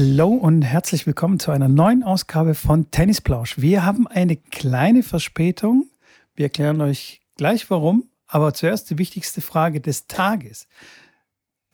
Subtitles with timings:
[0.00, 3.58] Hallo und herzlich willkommen zu einer neuen Ausgabe von Tennisplausch.
[3.60, 5.90] Wir haben eine kleine Verspätung.
[6.34, 8.08] Wir erklären euch gleich warum.
[8.26, 10.68] Aber zuerst die wichtigste Frage des Tages,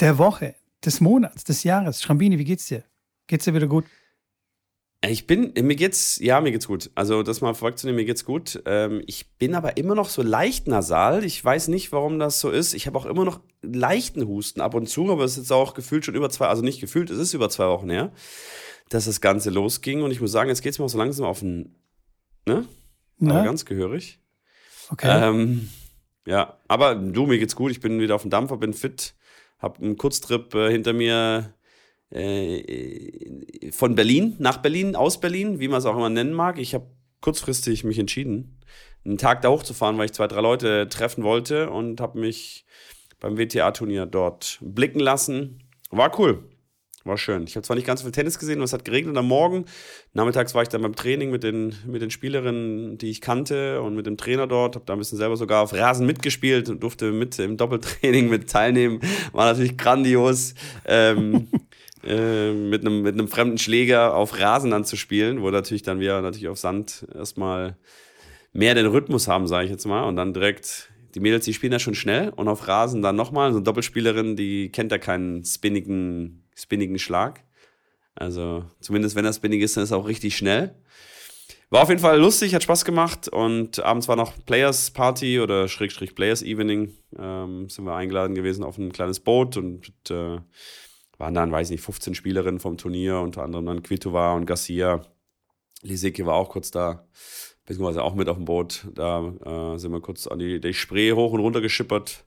[0.01, 2.03] der Woche, des Monats, des Jahres.
[2.03, 2.83] Schrambini, wie geht's dir?
[3.29, 3.85] Geht's dir wieder gut?
[5.05, 6.91] Ich bin, mir geht's, ja, mir geht's gut.
[6.95, 8.63] Also, das mal vorwegzunehmen, mir geht's gut.
[8.67, 11.25] Ähm, ich bin aber immer noch so leicht nasal.
[11.25, 12.75] Ich weiß nicht, warum das so ist.
[12.75, 15.75] Ich habe auch immer noch leichten Husten ab und zu, aber es ist jetzt auch
[15.75, 18.13] gefühlt schon über zwei, also nicht gefühlt, es ist über zwei Wochen her,
[18.89, 20.03] dass das Ganze losging.
[20.03, 21.77] Und ich muss sagen, jetzt geht's mir auch so langsam auf den,
[22.47, 22.67] ne?
[23.21, 24.19] Aber ganz gehörig.
[24.91, 25.29] Okay.
[25.29, 25.69] Ähm,
[26.27, 27.71] ja, aber du, mir geht's gut.
[27.71, 29.15] Ich bin wieder auf dem Dampfer, bin fit,
[29.59, 31.55] hab einen Kurztrip äh, hinter mir
[32.11, 36.59] äh, von Berlin nach Berlin, aus Berlin, wie man es auch immer nennen mag.
[36.59, 36.87] Ich habe
[37.21, 38.61] kurzfristig mich entschieden,
[39.05, 42.65] einen Tag da hochzufahren, weil ich zwei, drei Leute treffen wollte und habe mich
[43.21, 45.63] beim WTA-Turnier dort blicken lassen.
[45.91, 46.45] War cool.
[47.07, 47.45] War schön.
[47.45, 49.67] Ich habe zwar nicht ganz so viel Tennis gesehen, es hat geregnet am Morgen.
[50.13, 53.95] Nachmittags war ich dann beim Training mit den, mit den Spielerinnen, die ich kannte und
[53.95, 54.75] mit dem Trainer dort.
[54.75, 58.51] Habe da ein bisschen selber sogar auf Rasen mitgespielt und durfte mit im Doppeltraining mit
[58.51, 59.01] teilnehmen.
[59.33, 60.55] War natürlich grandios.
[60.85, 61.47] Ähm,
[62.07, 66.01] äh, mit, einem, mit einem fremden Schläger auf Rasen dann zu spielen, wo natürlich dann
[66.01, 67.77] wir natürlich auf Sand erstmal
[68.53, 70.05] mehr den Rhythmus haben, sage ich jetzt mal.
[70.05, 73.53] Und dann direkt die Mädels, die spielen ja schon schnell und auf Rasen dann nochmal.
[73.53, 77.45] So eine Doppelspielerin, die kennt ja keinen spinnigen spinnigen Schlag.
[78.15, 80.75] Also zumindest wenn er spinnig ist, dann ist er auch richtig schnell.
[81.69, 85.69] War auf jeden Fall lustig, hat Spaß gemacht und abends war noch Players Party oder
[85.69, 86.95] Schrägstrich Players Evening.
[87.19, 90.39] Ähm, sind wir eingeladen gewesen auf ein kleines Boot und äh,
[91.19, 95.03] waren dann, weiß nicht, 15 Spielerinnen vom Turnier, unter anderem dann Kvitova und Garcia.
[95.83, 97.07] Lisicki war auch kurz da,
[97.65, 98.87] beziehungsweise auch mit auf dem Boot.
[98.95, 102.25] Da äh, sind wir kurz an die, die Spree hoch und runter geschippert,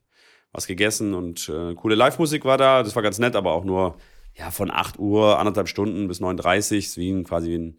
[0.52, 2.84] was gegessen und äh, coole Live-Musik war da.
[2.84, 3.98] Das war ganz nett, aber auch nur
[4.36, 7.78] ja, von 8 Uhr, anderthalb Stunden bis 9.30 Uhr, wie ein, quasi ein,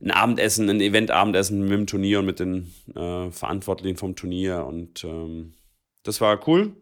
[0.00, 4.64] ein Abendessen, ein Event-Abendessen mit dem Turnier und mit den äh, Verantwortlichen vom Turnier.
[4.64, 5.54] Und ähm,
[6.02, 6.74] das war cool.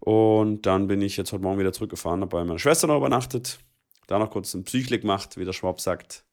[0.00, 3.60] Und dann bin ich jetzt heute Morgen wieder zurückgefahren, habe bei meiner Schwester noch übernachtet,
[4.06, 6.24] da noch kurz ein Psychli gemacht, wie der Schwab sagt.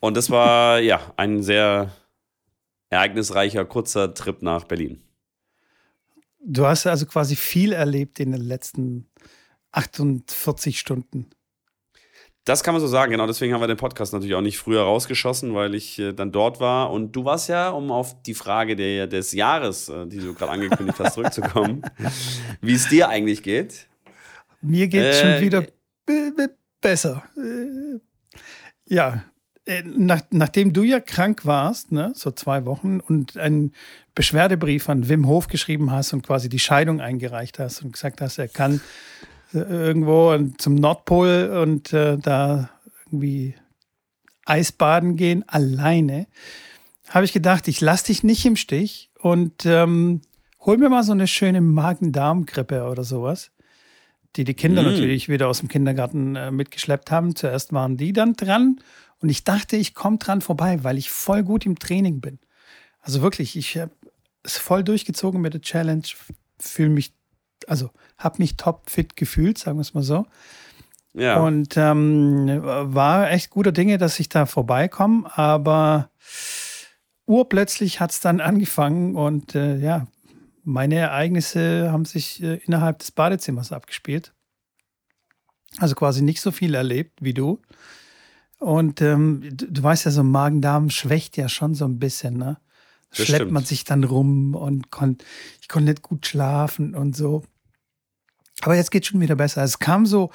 [0.00, 1.92] Und das war ja ein sehr
[2.90, 5.02] ereignisreicher, kurzer Trip nach Berlin.
[6.44, 9.08] Du hast also quasi viel erlebt in den letzten
[9.72, 11.30] 48 Stunden.
[12.44, 13.26] Das kann man so sagen, genau.
[13.26, 16.58] Deswegen haben wir den Podcast natürlich auch nicht früher rausgeschossen, weil ich äh, dann dort
[16.58, 16.90] war.
[16.90, 20.50] Und du warst ja, um auf die Frage der, des Jahres, äh, die du gerade
[20.50, 21.82] angekündigt hast, zurückzukommen,
[22.60, 23.86] wie es dir eigentlich geht.
[24.60, 25.66] Mir geht es äh, schon wieder
[26.80, 27.22] besser.
[27.36, 28.00] Äh,
[28.86, 29.24] ja,
[29.64, 33.72] äh, nach, nachdem du ja krank warst, ne, so zwei Wochen, und einen
[34.14, 38.38] Beschwerdebrief an Wim Hof geschrieben hast und quasi die Scheidung eingereicht hast und gesagt hast,
[38.38, 38.80] er kann
[39.52, 42.70] irgendwo zum Nordpol und äh, da
[43.06, 43.54] irgendwie
[44.44, 46.26] Eisbaden gehen, alleine,
[47.08, 50.22] habe ich gedacht, ich lasse dich nicht im Stich und ähm,
[50.60, 53.50] hol mir mal so eine schöne Magen-Darm-Grippe oder sowas,
[54.36, 54.86] die die Kinder mm.
[54.86, 57.36] natürlich wieder aus dem Kindergarten äh, mitgeschleppt haben.
[57.36, 58.80] Zuerst waren die dann dran
[59.20, 62.38] und ich dachte, ich komme dran vorbei, weil ich voll gut im Training bin.
[63.00, 63.92] Also wirklich, ich habe
[64.42, 66.02] es voll durchgezogen mit der Challenge,
[66.58, 67.12] fühle mich
[67.66, 67.90] also
[68.24, 70.26] habe mich topfit gefühlt, sagen wir es mal so.
[71.14, 71.40] Ja.
[71.40, 76.08] Und ähm, war echt guter Dinge, dass ich da vorbeikomme, aber
[77.26, 80.06] urplötzlich hat es dann angefangen und äh, ja,
[80.64, 84.32] meine Ereignisse haben sich äh, innerhalb des Badezimmers abgespielt.
[85.78, 87.60] Also quasi nicht so viel erlebt wie du.
[88.58, 92.58] Und ähm, du, du, weißt ja, so Magen-Darm schwächt ja schon so ein bisschen, ne?
[93.10, 93.52] Das Schleppt stimmt.
[93.52, 95.18] man sich dann rum und kon
[95.60, 97.42] ich konnte nicht gut schlafen und so.
[98.62, 99.62] Aber jetzt geht schon wieder besser.
[99.62, 100.30] Es kam so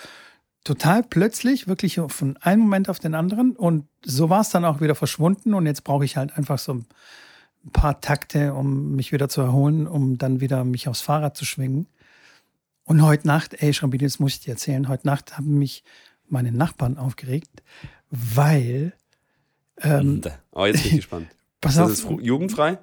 [0.66, 3.56] total plötzlich, wirklich von einem Moment auf den anderen.
[3.56, 5.54] Und so war es dann auch wieder verschwunden.
[5.54, 6.86] Und jetzt brauche ich halt einfach so ein
[7.72, 11.88] paar Takte, um mich wieder zu erholen, um dann wieder mich aufs Fahrrad zu schwingen.
[12.84, 15.84] Und heute Nacht, ey, Schrambini, das muss ich dir erzählen, heute Nacht haben mich
[16.28, 17.64] meine Nachbarn aufgeregt,
[18.10, 18.92] weil.
[19.80, 20.22] Ähm,
[20.52, 21.28] oh, jetzt bin ich gespannt.
[21.62, 21.92] Pass auf.
[21.92, 22.78] Ist es jugendfrei?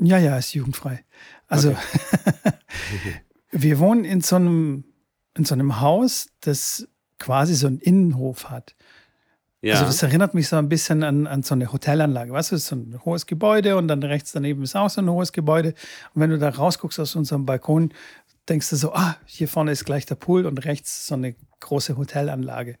[0.00, 1.04] Ja, ja, ist jugendfrei.
[1.48, 3.20] Also, okay.
[3.56, 4.84] Wir wohnen in so einem,
[5.36, 8.74] in so einem Haus, das quasi so einen Innenhof hat.
[9.62, 9.74] Ja.
[9.74, 12.32] Also das erinnert mich so ein bisschen an, an so eine Hotelanlage.
[12.32, 15.00] Weißt du, es ist so ein hohes Gebäude und dann rechts daneben ist auch so
[15.00, 15.68] ein hohes Gebäude.
[16.12, 17.94] Und wenn du da rausguckst aus unserem Balkon,
[18.48, 21.96] denkst du so, ah, hier vorne ist gleich der Pool und rechts so eine große
[21.96, 22.76] Hotelanlage.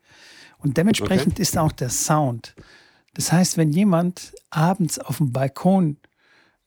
[0.58, 1.42] Und dementsprechend okay.
[1.42, 2.54] ist auch der Sound.
[3.14, 5.98] Das heißt, wenn jemand abends auf dem Balkon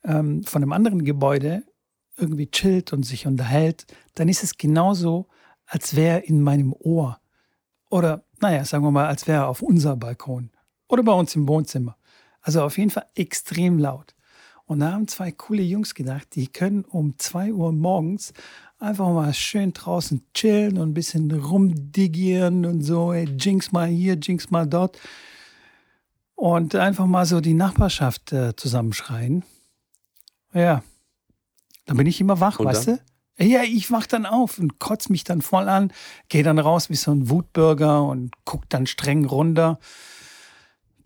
[0.03, 1.63] ähm, von einem anderen Gebäude
[2.17, 3.85] irgendwie chillt und sich unterhält,
[4.15, 5.27] dann ist es genauso,
[5.65, 7.19] als wäre in meinem Ohr.
[7.89, 10.51] Oder naja, sagen wir mal, als wäre er auf unser Balkon
[10.87, 11.97] oder bei uns im Wohnzimmer.
[12.41, 14.15] Also auf jeden Fall extrem laut.
[14.65, 18.33] Und da haben zwei coole Jungs gedacht, die können um 2 Uhr morgens
[18.79, 24.15] einfach mal schön draußen chillen und ein bisschen rumdigieren und so, ey, jinx mal hier,
[24.15, 24.99] jinx mal dort.
[26.35, 29.43] Und einfach mal so die Nachbarschaft äh, zusammenschreien.
[30.53, 30.83] Ja,
[31.87, 32.99] dann bin ich immer wach, und weißt dann?
[33.37, 33.43] du?
[33.43, 35.91] Ja, ich wach dann auf und kotze mich dann voll an,
[36.29, 39.79] gehe dann raus wie so ein Wutbürger und guck dann streng runter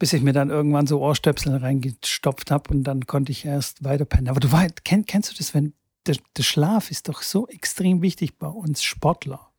[0.02, 4.04] bis ich mir dann irgendwann so Ohrstöpsel reingestopft habe und dann konnte ich erst weiter
[4.04, 4.30] pennen.
[4.30, 5.74] Aber du weißt, kenn, kennst du das, wenn
[6.08, 9.52] der, der, Schlaf ist doch so extrem wichtig bei uns Sportler,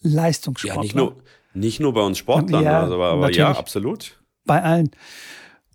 [0.00, 0.76] Leistungssportler.
[0.76, 1.16] Ja, nicht nur,
[1.52, 4.18] nicht nur bei uns Sportlern, ja, also, aber, aber ja, absolut.
[4.46, 4.90] Bei allen.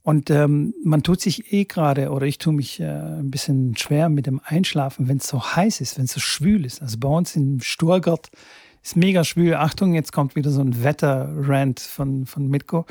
[0.05, 4.07] Und ähm, man tut sich eh gerade, oder ich tue mich äh, ein bisschen schwer
[4.07, 6.83] mit dem Einschlafen, wenn es so heiß ist, wenn es so schwül ist.
[6.83, 8.29] Also bei uns im Sturgart
[8.83, 9.55] ist mega schwül.
[9.55, 12.85] Achtung, jetzt kommt wieder so ein Wetterrand von, von Mitko.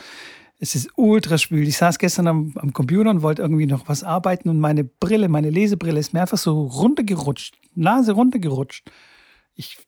[0.58, 1.68] Es ist ultra schwül.
[1.68, 5.28] Ich saß gestern am, am, Computer und wollte irgendwie noch was arbeiten und meine Brille,
[5.28, 8.90] meine Lesebrille ist mir einfach so runtergerutscht, Nase runtergerutscht.
[9.54, 9.78] Ich,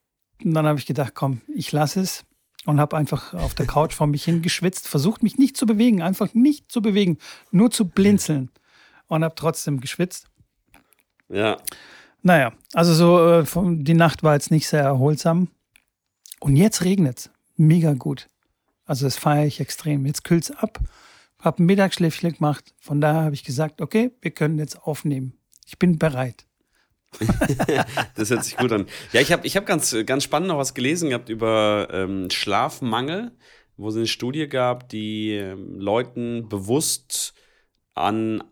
[0.44, 2.24] und dann habe ich gedacht, komm, ich lasse es
[2.66, 6.34] und habe einfach auf der Couch vor mich hingeschwitzt, versucht mich nicht zu bewegen, einfach
[6.34, 7.18] nicht zu bewegen,
[7.50, 8.50] nur zu blinzeln
[9.06, 10.28] und habe trotzdem geschwitzt.
[11.28, 11.56] Ja.
[12.22, 13.44] Naja, also so, äh,
[13.76, 15.48] die Nacht war jetzt nicht sehr erholsam.
[16.40, 17.30] Und jetzt regnet es.
[17.56, 18.28] Mega gut.
[18.84, 20.06] Also das feiere ich extrem.
[20.06, 20.80] Jetzt kühlt es ab,
[21.40, 22.74] habe ein Mittagsschläfchen gemacht.
[22.78, 25.34] Von daher habe ich gesagt, okay, wir können jetzt aufnehmen.
[25.66, 26.45] Ich bin bereit.
[28.14, 28.86] Das hört sich gut an.
[29.12, 33.32] Ja, ich habe ich hab ganz, ganz spannend noch was gelesen gehabt über ähm, Schlafmangel,
[33.76, 37.34] wo es eine Studie gab, die ähm, Leuten bewusst
[37.94, 38.42] an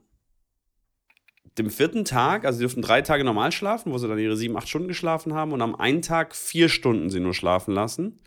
[1.59, 4.57] dem vierten Tag, also sie durften drei Tage normal schlafen, wo sie dann ihre sieben,
[4.57, 8.21] acht Stunden geschlafen haben und am einen Tag vier Stunden sie nur schlafen lassen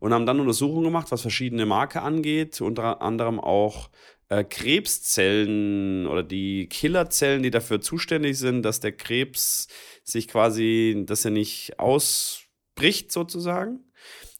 [0.00, 3.88] und haben dann Untersuchungen gemacht, was verschiedene Marke angeht, unter anderem auch
[4.32, 9.68] äh, Krebszellen oder die Killerzellen, die dafür zuständig sind, dass der Krebs
[10.04, 13.80] sich quasi, dass er nicht ausbricht sozusagen.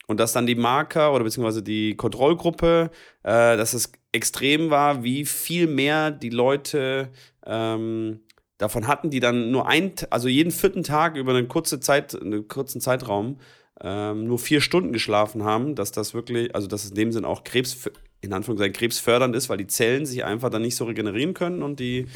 [0.07, 2.91] Und dass dann die Marker oder beziehungsweise die Kontrollgruppe,
[3.23, 7.11] äh, dass es extrem war, wie viel mehr die Leute
[7.47, 8.21] ähm,
[8.59, 12.49] davon hatten, die dann nur ein, also jeden vierten Tag über eine kurze Zeit, einen
[12.49, 13.39] kurzen Zeitraum
[13.81, 17.25] ähm, nur vier Stunden geschlafen haben, dass das wirklich, also dass es in dem Sinn
[17.25, 17.91] auch Krebs,
[18.23, 21.81] in Anführungszeichen krebsfördernd ist, weil die Zellen sich einfach dann nicht so regenerieren können und
[21.81, 22.07] die,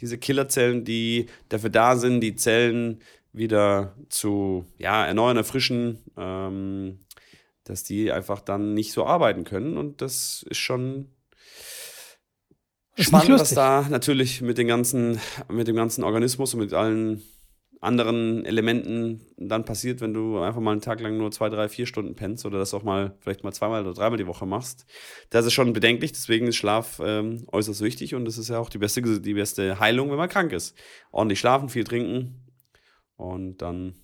[0.00, 3.00] diese Killerzellen, die dafür da sind, die Zellen
[3.32, 7.00] wieder zu ja, erneuern, erfrischen, ähm,
[7.64, 11.08] dass die einfach dann nicht so arbeiten können und das ist schon
[12.94, 15.20] ist spannend, was da natürlich mit, den ganzen,
[15.50, 17.22] mit dem ganzen Organismus und mit allen
[17.80, 21.86] anderen Elementen dann passiert, wenn du einfach mal einen Tag lang nur zwei, drei, vier
[21.86, 24.86] Stunden pennst oder das auch mal vielleicht mal zweimal oder dreimal die Woche machst.
[25.30, 28.70] Das ist schon bedenklich, deswegen ist Schlaf ähm, äußerst wichtig und das ist ja auch
[28.70, 30.76] die beste, die beste Heilung, wenn man krank ist.
[31.10, 32.46] Ordentlich schlafen, viel trinken
[33.16, 33.94] und dann.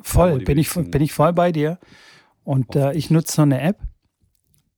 [0.00, 1.78] Voll, bin ich, bin ich voll bei dir.
[2.42, 3.78] Und äh, ich nutze so eine App,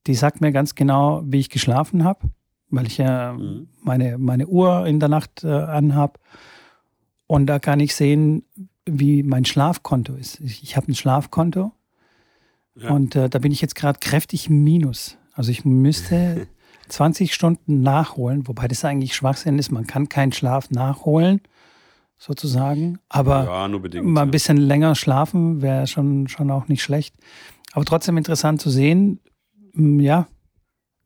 [0.06, 2.30] die sagt mir ganz genau, wie ich geschlafen habe,
[2.70, 3.68] weil ich ja mhm.
[3.82, 6.20] meine, meine Uhr in der Nacht äh, anhabe.
[7.26, 8.44] Und da kann ich sehen,
[8.84, 10.40] wie mein Schlafkonto ist.
[10.40, 11.72] Ich, ich habe ein Schlafkonto
[12.76, 12.90] ja.
[12.90, 15.18] und äh, da bin ich jetzt gerade kräftig im Minus.
[15.32, 16.46] Also ich müsste
[16.88, 19.72] 20 Stunden nachholen, wobei das eigentlich Schwachsinn ist.
[19.72, 21.40] Man kann keinen Schlaf nachholen,
[22.16, 22.98] sozusagen.
[23.08, 27.16] Aber ja, mal ein bisschen länger schlafen wäre schon, schon auch nicht schlecht.
[27.72, 29.20] Aber trotzdem interessant zu sehen,
[29.74, 30.28] ja,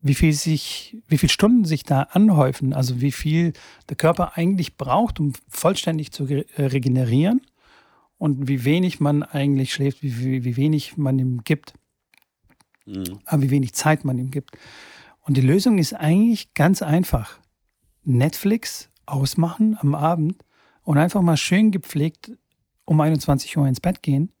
[0.01, 3.53] wie viel sich, wie viele Stunden sich da anhäufen, also wie viel
[3.89, 7.41] der Körper eigentlich braucht, um vollständig zu äh, regenerieren
[8.17, 11.73] und wie wenig man eigentlich schläft, wie, wie, wie wenig man ihm gibt,
[12.85, 13.19] mhm.
[13.25, 14.57] aber wie wenig Zeit man ihm gibt.
[15.21, 17.39] Und die Lösung ist eigentlich ganz einfach.
[18.03, 20.43] Netflix ausmachen am Abend
[20.83, 22.31] und einfach mal schön gepflegt
[22.85, 24.31] um 21 Uhr ins Bett gehen.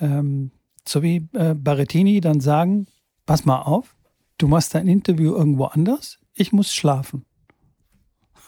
[0.00, 0.50] Ähm,
[0.86, 2.86] so wie äh, Barrettini dann sagen,
[3.24, 3.94] pass mal auf,
[4.38, 7.26] du machst dein Interview irgendwo anders, ich muss schlafen.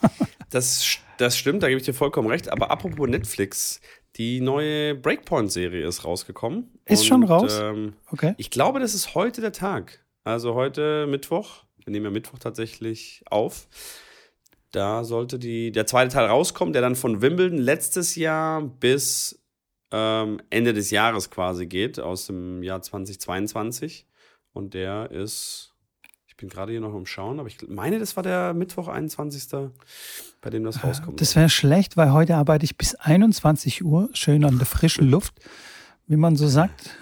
[0.51, 2.49] das, das stimmt, da gebe ich dir vollkommen recht.
[2.49, 3.81] Aber apropos Netflix,
[4.17, 6.71] die neue Breakpoint-Serie ist rausgekommen.
[6.87, 7.59] Ist und, schon raus?
[7.61, 8.35] Ähm, okay.
[8.39, 10.05] Ich glaube, das ist heute der Tag.
[10.25, 11.65] Also heute Mittwoch.
[11.85, 13.69] Wir nehmen ja Mittwoch tatsächlich auf.
[14.73, 19.43] Da sollte die, der zweite Teil rauskommen, der dann von Wimbledon letztes Jahr bis
[19.91, 24.07] ähm, Ende des Jahres quasi geht, aus dem Jahr 2022.
[24.53, 25.70] Und der ist
[26.41, 29.71] bin gerade hier noch am Schauen, aber ich meine, das war der Mittwoch, 21.,
[30.41, 31.21] bei dem das ah, rauskommt.
[31.21, 35.35] Das wäre schlecht, weil heute arbeite ich bis 21 Uhr, schön an der frischen Luft,
[36.07, 36.97] wie man so sagt.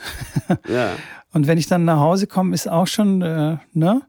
[0.69, 0.97] Ja.
[1.33, 4.03] Und wenn ich dann nach Hause komme, ist auch schon, äh, ne?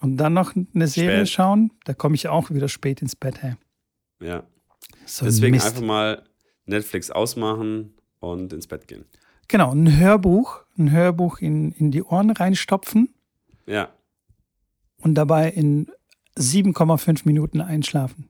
[0.00, 1.30] Und dann noch eine Serie Spät.
[1.30, 3.42] schauen, da komme ich auch wieder spät ins Bett.
[3.42, 3.56] Hey.
[4.20, 4.44] Ja.
[5.04, 5.66] So Deswegen Mist.
[5.66, 6.22] einfach mal
[6.64, 9.04] Netflix ausmachen und ins Bett gehen.
[9.48, 13.12] Genau, ein Hörbuch, ein Hörbuch in, in die Ohren reinstopfen
[13.66, 13.88] Ja.
[15.00, 15.88] Und dabei in
[16.36, 18.28] 7,5 Minuten einschlafen.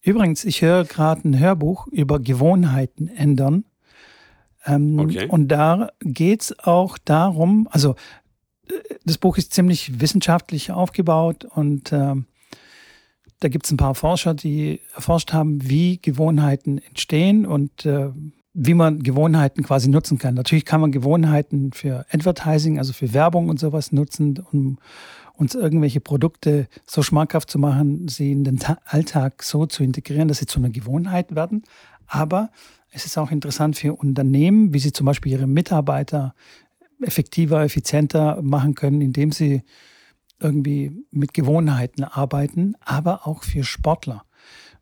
[0.00, 3.64] Übrigens, ich höre gerade ein Hörbuch über Gewohnheiten ändern.
[4.64, 5.26] Ähm, Okay.
[5.28, 7.94] Und da geht es auch darum, also
[8.68, 8.72] äh,
[9.04, 12.26] das Buch ist ziemlich wissenschaftlich aufgebaut und ähm,
[13.40, 18.10] da gibt es ein paar Forscher, die erforscht haben, wie Gewohnheiten entstehen und äh,
[18.52, 20.34] wie man Gewohnheiten quasi nutzen kann.
[20.34, 24.78] Natürlich kann man Gewohnheiten für Advertising, also für Werbung und sowas nutzen, um
[25.38, 30.26] uns irgendwelche Produkte so schmackhaft zu machen, sie in den Ta Alltag so zu integrieren,
[30.26, 31.62] dass sie zu einer Gewohnheit werden.
[32.08, 32.50] Aber
[32.90, 36.34] es ist auch interessant für Unternehmen, wie sie zum Beispiel ihre Mitarbeiter
[37.00, 39.62] effektiver, effizienter machen können, indem sie
[40.40, 44.24] irgendwie mit Gewohnheiten arbeiten, aber auch für Sportler.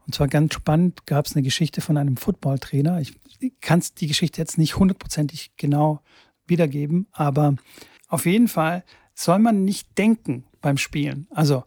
[0.06, 3.00] Und zwar ganz spannend gab es eine Geschichte von einem Footballtrainer.
[3.00, 3.18] Ich
[3.60, 6.00] kann die Geschichte jetzt nicht hundertprozentig genau
[6.46, 7.56] wiedergeben, aber
[8.08, 8.84] auf jeden Fall
[9.16, 11.26] soll man nicht denken beim Spielen.
[11.30, 11.64] Also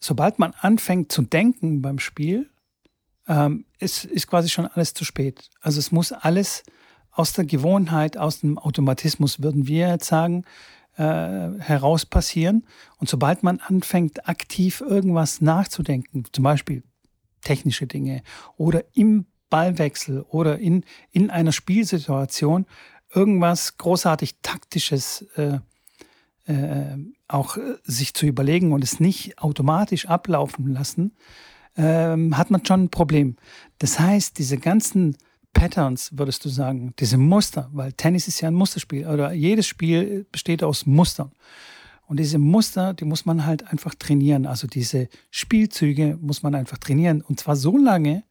[0.00, 2.50] sobald man anfängt zu denken beim Spiel,
[3.28, 5.48] ähm, ist, ist quasi schon alles zu spät.
[5.60, 6.64] Also es muss alles
[7.12, 10.44] aus der Gewohnheit, aus dem Automatismus, würden wir jetzt sagen,
[10.96, 11.02] äh,
[11.58, 12.66] heraus passieren.
[12.98, 16.82] Und sobald man anfängt, aktiv irgendwas nachzudenken, zum Beispiel
[17.42, 18.22] technische Dinge
[18.56, 22.66] oder im Ballwechsel oder in, in einer Spielsituation
[23.12, 25.58] irgendwas großartig taktisches äh,
[26.50, 26.96] äh,
[27.28, 31.12] auch äh, sich zu überlegen und es nicht automatisch ablaufen lassen,
[31.76, 33.36] ähm, hat man schon ein Problem.
[33.78, 35.16] Das heißt, diese ganzen
[35.52, 40.26] Patterns, würdest du sagen, diese Muster, weil Tennis ist ja ein Musterspiel oder jedes Spiel
[40.30, 41.32] besteht aus Mustern.
[42.06, 44.46] Und diese Muster, die muss man halt einfach trainieren.
[44.46, 47.22] Also diese Spielzüge muss man einfach trainieren.
[47.22, 48.24] Und zwar so lange,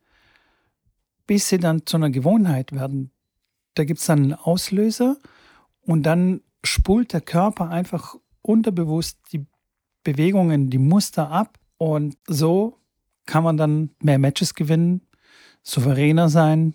[1.28, 3.12] bis sie dann zu einer Gewohnheit werden.
[3.76, 5.18] Da gibt es dann einen Auslöser
[5.82, 9.46] und dann spult der Körper einfach unterbewusst die
[10.04, 11.58] Bewegungen, die Muster ab.
[11.78, 12.78] Und so
[13.26, 15.02] kann man dann mehr Matches gewinnen,
[15.64, 16.74] souveräner sein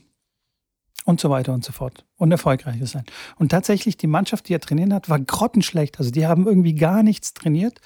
[1.04, 3.04] und so weiter und so fort und erfolgreicher sein.
[3.36, 5.98] Und tatsächlich, die Mannschaft, die er trainiert hat, war grottenschlecht.
[5.98, 7.80] Also die haben irgendwie gar nichts trainiert.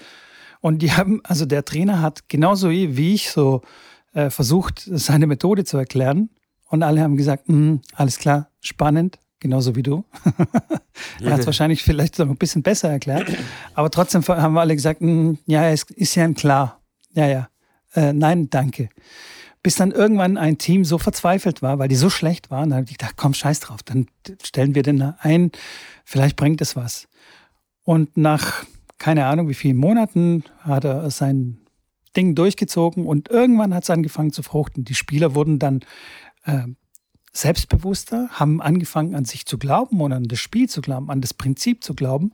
[0.61, 3.63] Und die haben, also der Trainer hat genauso wie ich so
[4.13, 6.31] äh, versucht, seine Methode zu erklären.
[6.69, 10.05] Und alle haben gesagt, "Mhm, alles klar, spannend, genauso wie du.
[11.23, 13.27] er hat es wahrscheinlich vielleicht so ein bisschen besser erklärt.
[13.75, 16.81] Aber trotzdem haben wir alle gesagt, "Mhm, ja, es ist ja ein klar.
[17.13, 17.49] Ja, ja.
[17.95, 18.91] Äh, nein, danke.
[19.63, 22.87] Bis dann irgendwann ein Team so verzweifelt war, weil die so schlecht waren, dann habe
[22.91, 24.07] ich gedacht, komm, scheiß drauf, dann
[24.43, 25.51] stellen wir den ein,
[26.05, 27.09] vielleicht bringt es was.
[27.83, 28.65] Und nach
[28.99, 31.59] keine Ahnung wie vielen Monaten hat er sein
[32.17, 34.85] Ding durchgezogen und irgendwann hat es angefangen zu fruchten.
[34.85, 35.81] Die Spieler wurden dann
[36.45, 36.65] äh,
[37.41, 41.35] selbstbewusster, haben angefangen an sich zu glauben und an das Spiel zu glauben, an das
[41.35, 42.33] Prinzip zu glauben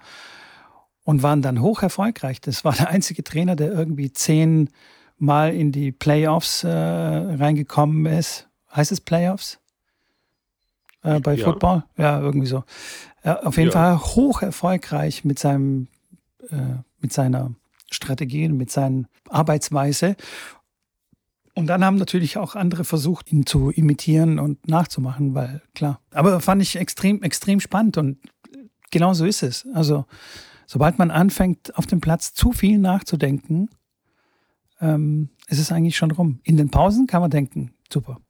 [1.04, 2.40] und waren dann hoch erfolgreich.
[2.40, 4.70] Das war der einzige Trainer, der irgendwie zehn
[5.16, 8.49] Mal in die Playoffs äh, reingekommen ist.
[8.75, 9.61] Heißt es Playoffs?
[11.02, 11.44] Äh, bei Ja.
[11.44, 11.84] Football?
[11.96, 12.64] Ja, irgendwie so.
[13.23, 13.73] Ja, auf jeden Ja.
[13.73, 15.87] Fall hoch erfolgreich mit seinem,
[16.50, 16.56] äh,
[17.00, 17.52] mit seiner
[17.92, 20.16] Strategie, und mit seiner Arbeitsweise.
[21.54, 26.00] Und dann haben natürlich auch andere versucht, ihn zu imitieren und nachzumachen, weil klar.
[26.12, 28.18] Aber fand ich extrem, extrem spannend und
[28.90, 29.66] genau so ist es.
[29.73, 30.04] Also,
[30.66, 33.68] sobald man anfängt, auf dem Platz zu viel nachzudenken,
[34.80, 36.40] ähm, ist es eigentlich schon rum.
[36.42, 38.20] In den Pausen kann man denken, super.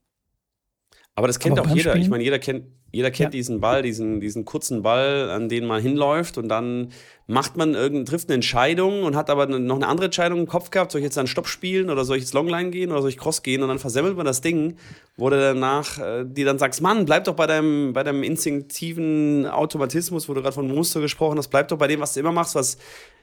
[1.15, 1.93] Aber das kennt Aber auch jeder.
[1.93, 2.11] Ich Spielen?
[2.11, 3.39] meine, jeder kennt, jeder kennt Ja.
[3.39, 6.93] diesen Ball, diesen, diesen kurzen Ball, an den man hinläuft und dann
[7.27, 10.71] macht man irgendeine, trifft eine Entscheidung und hat aber noch eine andere Entscheidung im Kopf
[10.71, 10.93] gehabt.
[10.93, 13.19] Soll ich jetzt einen Stopp spielen oder soll ich jetzt Longline gehen oder soll ich
[13.19, 13.63] Cross gehen?
[13.63, 14.77] Und dann versemmelt man das Ding,
[15.17, 19.47] wo du danach äh, dir dann sagst, Mann, bleib doch bei deinem, bei deinem instinktiven
[19.47, 22.33] Automatismus, wo du gerade von Muster gesprochen hast, bleib doch bei dem, was du immer
[22.33, 22.79] machst, was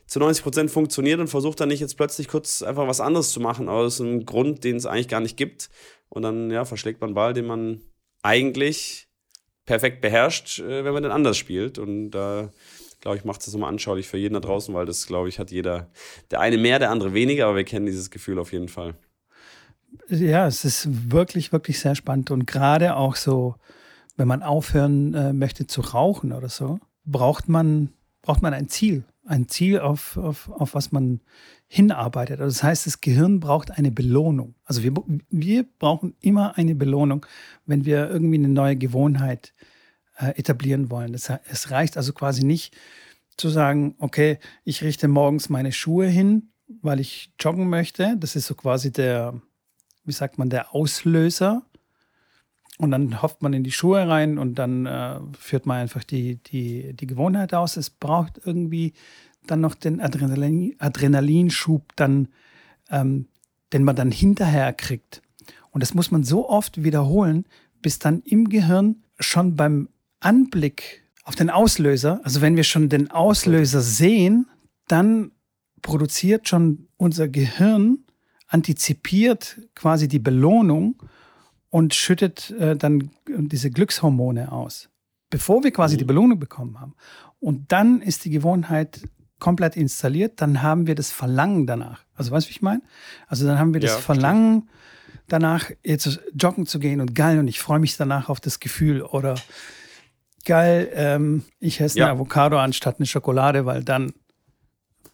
[0.07, 3.39] zu 90 Prozent funktioniert und versuch dann nicht jetzt plötzlich kurz einfach was anderes zu
[3.39, 5.69] machen aus einem Grund, den es eigentlich gar nicht gibt.
[6.09, 7.81] Und dann ja, verschlägt man einen Ball, den man
[8.23, 9.07] eigentlich
[9.71, 11.77] perfekt beherrscht, äh, wenn man den anders spielt.
[11.79, 12.49] Und da,
[12.99, 15.39] glaube ich, macht es das nochmal anschaulich für jeden da draußen, weil das, glaube ich,
[15.39, 15.87] hat jeder,
[16.29, 18.95] der eine mehr, der andere weniger, aber wir kennen dieses Gefühl auf jeden Fall.
[20.09, 22.31] Ja, es ist wirklich, wirklich sehr spannend.
[22.31, 23.55] Und gerade auch so,
[24.17, 29.05] wenn man aufhören äh, möchte zu rauchen oder so, braucht man, braucht man ein Ziel.
[29.25, 31.21] Ein Ziel, auf, auf, auf was man
[31.67, 32.41] hinarbeitet.
[32.41, 34.55] Also das heißt, das Gehirn braucht eine Belohnung.
[34.65, 34.93] Also wir,
[35.29, 37.25] wir brauchen immer eine Belohnung,
[37.65, 39.53] wenn wir irgendwie eine neue Gewohnheit
[40.17, 41.13] äh, etablieren wollen.
[41.13, 42.75] Das, es reicht also quasi nicht
[43.37, 46.51] zu sagen, okay, ich richte morgens meine Schuhe hin,
[46.81, 48.15] weil ich joggen möchte.
[48.17, 49.41] Das ist so quasi der,
[50.03, 51.63] wie sagt man, der Auslöser.
[52.81, 56.37] Und dann hofft man in die Schuhe rein und dann äh, führt man einfach die,
[56.37, 57.77] die, die Gewohnheit aus.
[57.77, 58.93] Es braucht irgendwie
[59.45, 62.29] dann noch den Adrenalin, Adrenalinschub, dann,
[62.89, 63.27] ähm,
[63.71, 65.21] den man dann hinterher kriegt.
[65.69, 67.45] Und das muss man so oft wiederholen,
[67.83, 73.11] bis dann im Gehirn schon beim Anblick auf den Auslöser, also wenn wir schon den
[73.11, 74.47] Auslöser sehen,
[74.87, 75.33] dann
[75.83, 78.05] produziert schon unser Gehirn,
[78.47, 80.95] antizipiert quasi die Belohnung
[81.71, 84.89] und schüttet äh, dann diese Glückshormone aus,
[85.31, 86.09] bevor wir quasi die mhm.
[86.09, 86.93] Belohnung bekommen haben.
[87.39, 89.01] Und dann ist die Gewohnheit
[89.39, 92.03] komplett installiert, dann haben wir das Verlangen danach.
[92.13, 92.83] Also weißt du, wie ich meine?
[93.27, 94.69] Also dann haben wir das ja, Verlangen
[95.27, 99.01] danach, jetzt joggen zu gehen und geil und ich freue mich danach auf das Gefühl
[99.01, 99.35] oder
[100.45, 102.05] geil, ähm, ich esse ja.
[102.05, 104.13] eine Avocado anstatt eine Schokolade, weil dann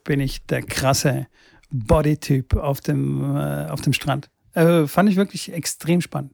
[0.03, 1.27] bin ich der krasse
[1.69, 4.29] Bodytyp auf dem, äh, auf dem Strand.
[4.53, 6.33] Äh, fand ich wirklich extrem spannend.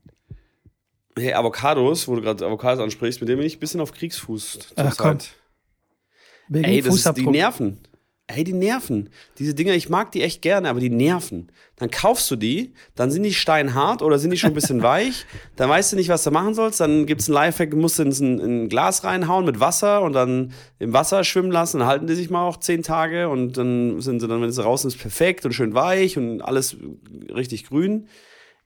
[1.17, 4.73] Hey, Avocados, wo du gerade Avocados ansprichst, mit dem bin ich ein bisschen auf Kriegsfuß
[4.75, 5.17] Ach, Komm.
[6.49, 7.79] Wegen Ey, das ist die Nerven.
[8.27, 9.09] Ey, die nerven.
[9.37, 11.51] Diese Dinger, ich mag die echt gerne, aber die nerven.
[11.75, 15.25] Dann kaufst du die, dann sind die steinhart oder sind die schon ein bisschen weich.
[15.57, 16.79] Dann weißt du nicht, was du machen sollst.
[16.79, 20.01] Dann gibt es ein Lifehack, du musst in ein, in ein Glas reinhauen mit Wasser
[20.01, 21.79] und dann im Wasser schwimmen lassen.
[21.79, 24.63] Dann halten die sich mal auch zehn Tage und dann sind sie dann, wenn sie
[24.63, 26.77] raus sind, ist perfekt und schön weich und alles
[27.35, 28.07] richtig grün.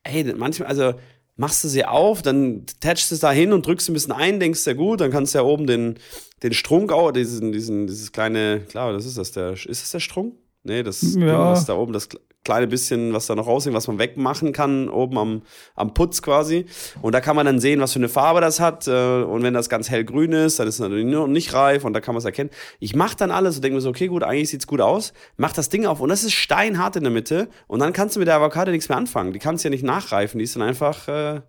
[0.04, 0.94] Ey, manchmal, also
[1.38, 4.40] machst du sie auf, dann tätschst du es da hin und drückst ein bisschen ein,
[4.40, 5.96] denkst ja gut, dann kannst du ja oben den,
[6.44, 10.00] den Strunk auch, diesen, diesen, dieses kleine, klar, das ist das, der, ist das der
[10.00, 10.36] Strunk?
[10.64, 11.20] Nee, das ja.
[11.20, 12.10] Ding, was da oben, das
[12.48, 15.42] kleine bisschen, was da noch raushängt, was man wegmachen kann, oben am,
[15.76, 16.66] am Putz quasi.
[17.02, 18.88] Und da kann man dann sehen, was für eine Farbe das hat.
[18.88, 21.92] Äh, und wenn das ganz hellgrün ist, dann ist es natürlich noch nicht reif und
[21.92, 22.50] da kann man es erkennen.
[22.80, 25.12] Ich mache dann alles und denke mir so, okay, gut, eigentlich sieht es gut aus.
[25.36, 27.50] Mach das Ding auf und das ist steinhart in der Mitte.
[27.68, 29.34] Und dann kannst du mit der Avocado nichts mehr anfangen.
[29.34, 30.40] Die kannst ja nicht nachreifen.
[30.40, 31.42] Die ist dann einfach, äh,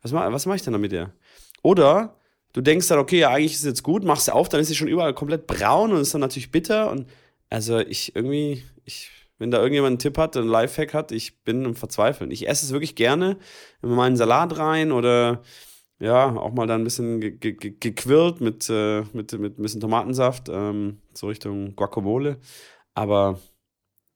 [0.00, 1.12] was, was mache ich denn damit der?
[1.62, 2.16] Oder
[2.54, 4.68] du denkst dann, okay, ja, eigentlich ist es jetzt gut, machst sie auf, dann ist
[4.68, 6.90] sie schon überall komplett braun und ist dann natürlich bitter.
[6.90, 7.06] Und
[7.50, 11.64] also ich irgendwie, ich wenn da irgendjemand einen Tipp hat, einen Lifehack hat, ich bin
[11.64, 12.30] im Verzweifeln.
[12.30, 13.38] Ich esse es wirklich gerne,
[13.82, 15.40] immer mal einen Salat rein oder
[15.98, 19.80] ja, auch mal da ein bisschen ge ge gequirlt mit, äh, mit, mit ein bisschen
[19.80, 22.36] Tomatensaft, ähm, so Richtung Guacamole.
[22.94, 23.40] Aber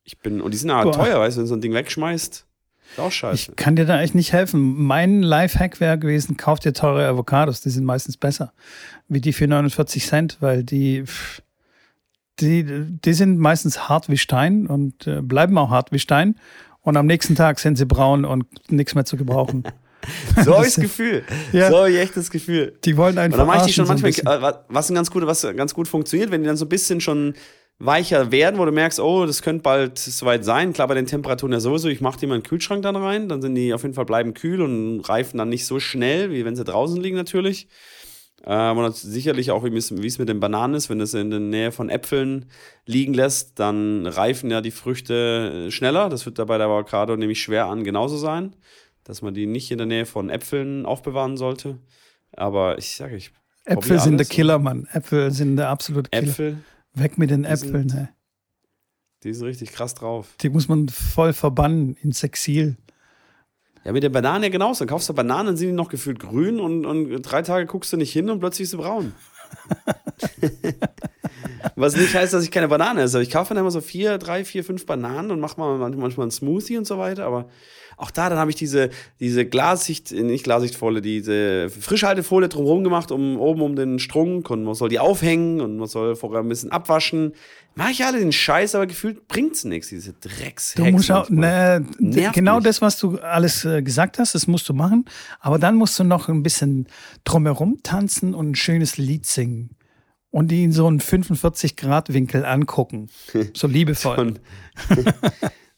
[0.03, 2.47] ich bin, und die sind halt teuer, weißt du, wenn du so ein Ding wegschmeißt,
[2.91, 3.53] ist auch scheiße.
[3.53, 4.85] Ich kann dir da echt nicht helfen.
[4.85, 8.53] Mein Lifehack wäre gewesen, kauf dir teure Avocados, die sind meistens besser.
[9.09, 11.43] Wie die für 49 Cent, weil die, pff,
[12.41, 16.37] die, die sind meistens hart wie Stein und äh, bleiben auch hart wie Stein.
[16.81, 19.65] Und am nächsten Tag sind sie braun und nichts mehr zu gebrauchen.
[20.45, 21.25] so habe ich das Gefühl.
[21.53, 21.71] Ja.
[21.71, 22.79] So habe ich echt das Gefühl.
[22.85, 23.39] Die wollen einfach.
[23.39, 25.89] Und dann mache ich die schon manchmal, so ein was ganz gut, was ganz gut
[25.89, 27.35] funktioniert, wenn die dann so ein bisschen schon
[27.79, 30.73] weicher werden, wo du merkst, oh, das könnte bald soweit sein.
[30.73, 31.89] Klar, bei den Temperaturen ja sowieso.
[31.89, 34.05] Ich mache die mal in den Kühlschrank dann rein, dann sind die auf jeden Fall
[34.05, 37.69] bleiben kühl und reifen dann nicht so schnell, wie wenn sie draußen liegen natürlich.
[38.47, 41.41] Ähm, und sicherlich auch, wie es mit den Bananen ist, wenn du es in der
[41.41, 42.47] Nähe von Äpfeln
[42.85, 46.11] liegen lässt, dann reifen ja die Früchte äh, schneller.
[46.11, 48.55] Das wird da bei der Avocado nämlich schwer an genauso sein,
[49.05, 51.79] dass man die nicht in der Nähe von Äpfeln aufbewahren sollte.
[52.33, 53.33] Aber ich sage, ich.
[53.65, 54.87] Äpfel sind der Killer, Mann.
[54.93, 56.29] Äpfel sind der absolute Killer.
[56.29, 56.59] Äpfel.
[56.93, 58.09] Weg mit den Äpfeln, sind,
[59.25, 60.35] Die sind richtig krass drauf.
[60.43, 62.77] Die muss man voll verbannen ins Exil.
[63.85, 64.81] Ja, mit der Banane ja genauso.
[64.81, 67.93] Dann kaufst du Bananen, dann sind die noch gefühlt grün und, und drei Tage guckst
[67.93, 69.13] du nicht hin und plötzlich ist sie braun.
[71.77, 73.23] Was nicht heißt, dass ich keine Banane esse.
[73.23, 76.31] Ich kaufe dann immer so vier, drei, vier, fünf Bananen und mache mal manchmal einen
[76.31, 77.25] Smoothie und so weiter.
[77.25, 77.49] Aber
[77.97, 83.39] auch da, dann habe ich diese, diese Glassicht, nicht Glassichtfolie, diese Frischhaltefolie drumherum gemacht, um
[83.39, 86.73] oben um den Strunk und man soll die aufhängen und man soll vorher ein bisschen
[86.73, 87.33] abwaschen.
[87.77, 90.75] Mache ich alle den Scheiß, aber gefühlt bringt es nichts, diese Drecks.
[90.75, 91.85] Du musst auch, ne,
[92.33, 92.65] genau mich.
[92.65, 95.07] das, was du alles äh, gesagt hast, das musst du machen.
[95.41, 96.87] Aber dann musst du noch ein bisschen
[97.25, 99.71] drumherum tanzen und ein schönes Lied singen
[100.35, 103.09] und die in so einen 45-Grad-Winkel angucken.
[103.55, 104.35] So liebevoll.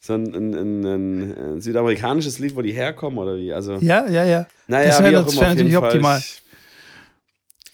[0.01, 3.53] so ein, ein, ein, ein, südamerikanisches Lied, wo die herkommen oder wie?
[3.53, 4.47] Also, ja, ja, ja.
[4.67, 6.19] Naja, das wäre wär natürlich optimal.
[6.21, 6.43] Ich,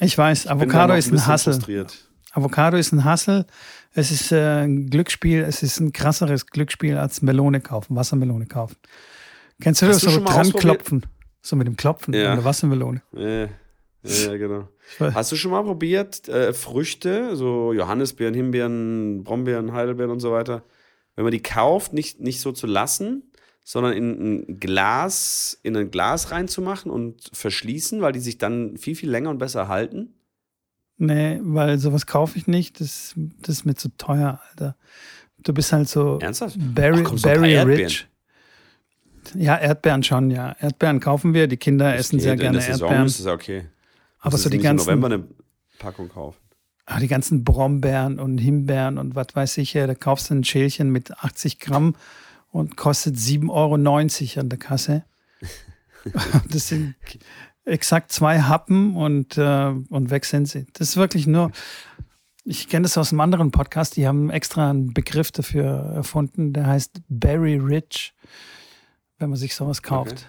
[0.01, 1.87] ich weiß, ich Avocado ist ein Hassel.
[2.33, 3.47] Avocado ist ein Hassel.
[3.95, 8.77] Es ist äh, ein Glücksspiel, es ist ein krasseres Glücksspiel als Melone kaufen, Wassermelone kaufen.
[9.61, 10.14] Kennst du Hast das?
[10.14, 11.07] Du so dran klopfen.
[11.42, 12.31] So mit dem Klopfen ja.
[12.31, 13.03] an der Wassermelone.
[13.12, 13.49] Ja.
[14.05, 14.69] Ja, genau.
[14.99, 20.65] Hast du schon mal probiert, äh, Früchte, so Johannisbeeren, Himbeeren, Brombeeren, Heidelbeeren und so weiter,
[21.15, 23.23] wenn man die kauft, nicht, nicht so zu lassen,
[23.65, 28.97] sondern in ein Glas, in ein Glas reinzumachen und verschließen, weil die sich dann viel,
[28.97, 30.15] viel länger und besser halten?
[30.99, 32.81] Nee, weil sowas kaufe ich nicht.
[32.81, 34.77] Das, das ist mir zu teuer, Alter.
[35.43, 36.57] Du bist halt so Ernsthaft?
[36.59, 37.29] Berry, Ach, komm, so.
[37.29, 38.09] Rich.
[39.35, 40.55] Ja, Erdbeeren schon, ja.
[40.59, 41.47] Erdbeeren kaufen wir.
[41.47, 43.07] Die Kinder essen Okay, sehr in gerne der Saison Erdbeeren.
[43.07, 43.65] ist es ja okay.
[44.23, 45.25] Aber so die nicht im ganzen, November eine
[45.79, 46.39] Packung kaufen.
[46.87, 50.91] ah, die ganzen Brombeeren und Himbeeren und was weiß ich, da kaufst du ein Schälchen
[50.91, 51.97] mit 80 Gramm
[52.51, 55.05] und kostet 7,90 Euro an der Kasse.
[56.51, 56.95] das sind
[57.65, 60.67] exakt zwei Happen und, äh, und weg sind sie.
[60.73, 61.51] Das ist wirklich nur,
[62.45, 66.67] ich kenne das aus einem anderen Podcast, die haben extra einen Begriff dafür erfunden, der
[66.67, 68.15] heißt Berry Rich,
[69.19, 70.27] wenn man sich sowas kauft.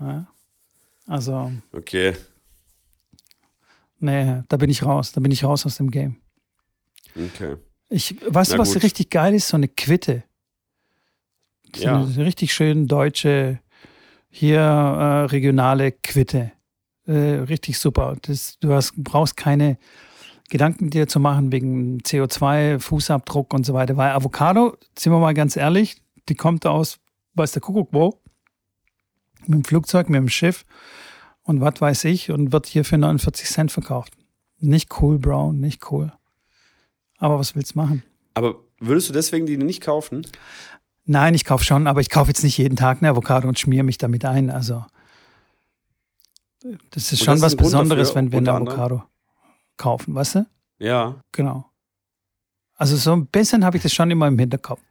[0.00, 0.26] Ja.
[1.06, 2.14] Also, Okay.
[3.98, 6.16] Nee, da bin ich raus, da bin ich raus aus dem Game.
[7.14, 7.56] Okay.
[7.88, 8.82] Ich, weißt du, was gut.
[8.82, 9.48] richtig geil ist?
[9.48, 10.24] So eine Quitte.
[11.74, 12.02] So Ja.
[12.02, 13.60] eine richtig schön deutsche,
[14.28, 16.52] hier äh, regionale Quitte.
[17.06, 18.16] Äh, richtig super.
[18.22, 19.78] Das, du hast, brauchst keine
[20.48, 23.96] Gedanken dir zu machen wegen CO2, Fußabdruck und so weiter.
[23.96, 25.96] Weil Avocado, sind wir mal ganz ehrlich,
[26.28, 26.98] die kommt aus,
[27.34, 28.20] weiß der Kuckuck wo,
[29.46, 30.64] mit dem Flugzeug, mit dem Schiff
[31.46, 34.12] und was weiß ich und wird hier für 49 Cent verkauft.
[34.58, 36.12] Nicht cool, Bro, nicht cool.
[37.18, 38.02] Aber was willst du machen?
[38.34, 40.26] Aber würdest du deswegen die nicht kaufen?
[41.04, 43.84] Nein, ich kaufe schon, aber ich kaufe jetzt nicht jeden Tag eine Avocado und schmiere
[43.84, 44.50] mich damit ein.
[44.50, 44.84] Also
[46.90, 48.50] das ist Und schon das ist was Grund Besonderes, dafür, wenn wir eine?
[48.50, 49.02] Avocado
[49.76, 50.46] kaufen, weißt du?
[50.78, 51.22] Ja.
[51.32, 51.70] Genau.
[52.74, 54.82] Also so ein bisschen habe ich das schon immer im Hinterkopf,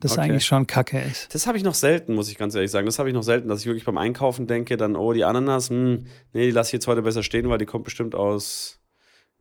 [0.00, 0.22] dass Okay.
[0.22, 1.34] eigentlich schon Kacke ist.
[1.34, 2.86] Das habe ich noch selten, muss ich ganz ehrlich sagen.
[2.86, 5.70] Das habe ich noch selten, dass ich wirklich beim Einkaufen denke, dann, oh, die Ananas,
[5.70, 8.80] hm, nee, die lasse ich jetzt heute besser stehen, weil die kommt bestimmt aus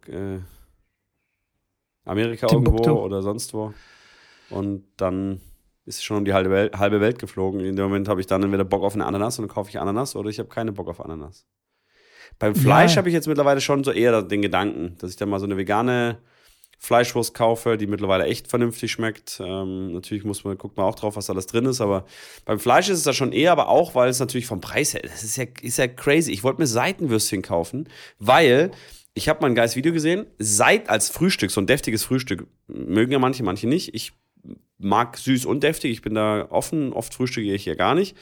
[0.08, 0.40] äh,
[2.06, 2.84] Amerika Timbuktu.
[2.84, 3.74] irgendwo oder sonst wo.
[4.50, 5.42] Und dann
[5.86, 7.60] ist schon um die halbe Welt, halbe Welt geflogen.
[7.62, 9.80] In dem Moment habe ich dann entweder Bock auf eine Ananas und dann kaufe ich
[9.80, 11.46] Ananas oder ich habe keine Bock auf Ananas.
[12.40, 12.98] Beim Fleisch Ja.
[12.98, 15.58] habe ich jetzt mittlerweile schon so eher den Gedanken, dass ich dann mal so eine
[15.58, 16.20] vegane
[16.78, 19.42] Fleischwurst kaufe, die mittlerweile echt vernünftig schmeckt.
[19.44, 22.06] Ähm, natürlich muss man, guckt man auch drauf, was alles drin ist, aber
[22.46, 25.02] beim Fleisch ist es da schon eher, aber auch, weil es natürlich vom Preis her,
[25.04, 26.32] das ist ja, ist ja crazy.
[26.32, 28.72] Ich wollte mir Seitenwürstchen kaufen, weil
[29.16, 33.12] ich habe mal ein geiles Video gesehen, Seit als Frühstück, so ein deftiges Frühstück, mögen
[33.12, 33.96] ja manche, manche nicht.
[33.96, 34.14] Ich
[34.78, 38.16] mag süß und deftig, ich bin da offen, oft frühstücke ich hier gar nicht.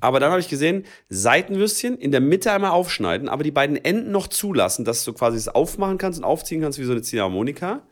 [0.00, 4.10] Aber dann habe ich gesehen, Seitenwürstchen in der Mitte einmal aufschneiden, aber die beiden Enden
[4.10, 7.82] noch zulassen, dass du quasi es aufmachen kannst und aufziehen kannst wie so eine Ziehharmonika.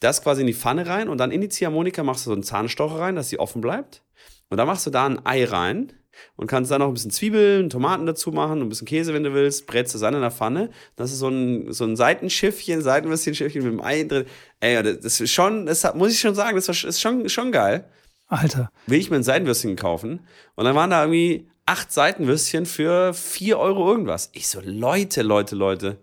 [0.00, 2.42] Das quasi in die Pfanne rein und dann in die Ziehharmonika machst du so einen
[2.42, 4.02] Zahnstocher rein, dass sie offen bleibt.
[4.50, 5.92] Und dann machst du da ein Ei rein
[6.36, 9.34] und kannst dann noch ein bisschen Zwiebeln, Tomaten dazu machen, ein bisschen Käse, wenn du
[9.34, 10.70] willst, brätst das an in der Pfanne.
[10.96, 14.26] Das ist so ein, so ein Seitenschiffchen, Seitenwürstchen-Schiffchen mit dem Ei drin.
[14.60, 17.88] Ey, das das ist schon, das muss ich schon sagen, das ist schon, schon geil
[18.28, 20.20] Alter, will ich mir ein Seitenwürstchen kaufen.
[20.54, 24.30] Und dann waren da irgendwie acht Seitenwürstchen für vier Euro irgendwas.
[24.32, 25.98] Ich so, Leute, Leute, Leute.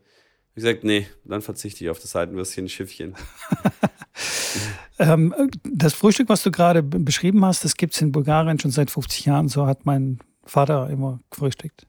[0.50, 3.16] Ich gesagt, nee, dann verzichte ich auf das Seitenwürstchen-Schiffchen.
[5.00, 8.92] ähm, das Frühstück, was du gerade beschrieben hast, das gibt es in Bulgarien schon seit
[8.92, 9.48] 50 Jahren.
[9.48, 11.88] So hat mein Vater immer gefrühstückt.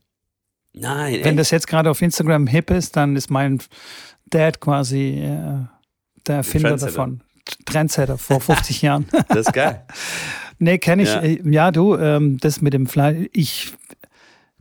[0.74, 1.38] Nein, Wenn echt?
[1.40, 3.60] das jetzt gerade auf Instagram hip ist, dann ist mein
[4.26, 5.66] Dad quasi äh,
[6.26, 6.92] der Erfinder Trendsetter.
[6.92, 7.22] davon.
[7.66, 9.06] Trendsetter vor 50 Jahren.
[9.28, 9.84] das ist geil.
[10.62, 11.08] nee, kenne ich.
[11.10, 11.22] Ja.
[11.24, 13.28] Ja, ja du, ähm, das mit dem Fleisch.
[13.32, 13.72] Ich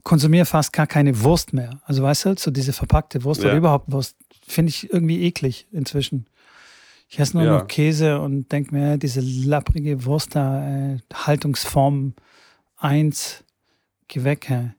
[0.04, 1.80] konsumiere fast gar keine Wurst mehr.
[1.86, 3.50] Also weißt du, so diese verpackte Wurst Ja.
[3.50, 4.16] oder überhaupt Wurst,
[4.48, 6.26] finde ich irgendwie eklig inzwischen.
[7.08, 7.58] Ich esse nur Ja.
[7.60, 12.14] noch Käse und denke mir, diese lapprige Wurst da, äh, Haltungsform
[12.78, 13.44] 1,
[14.08, 14.72] geh weg, hä.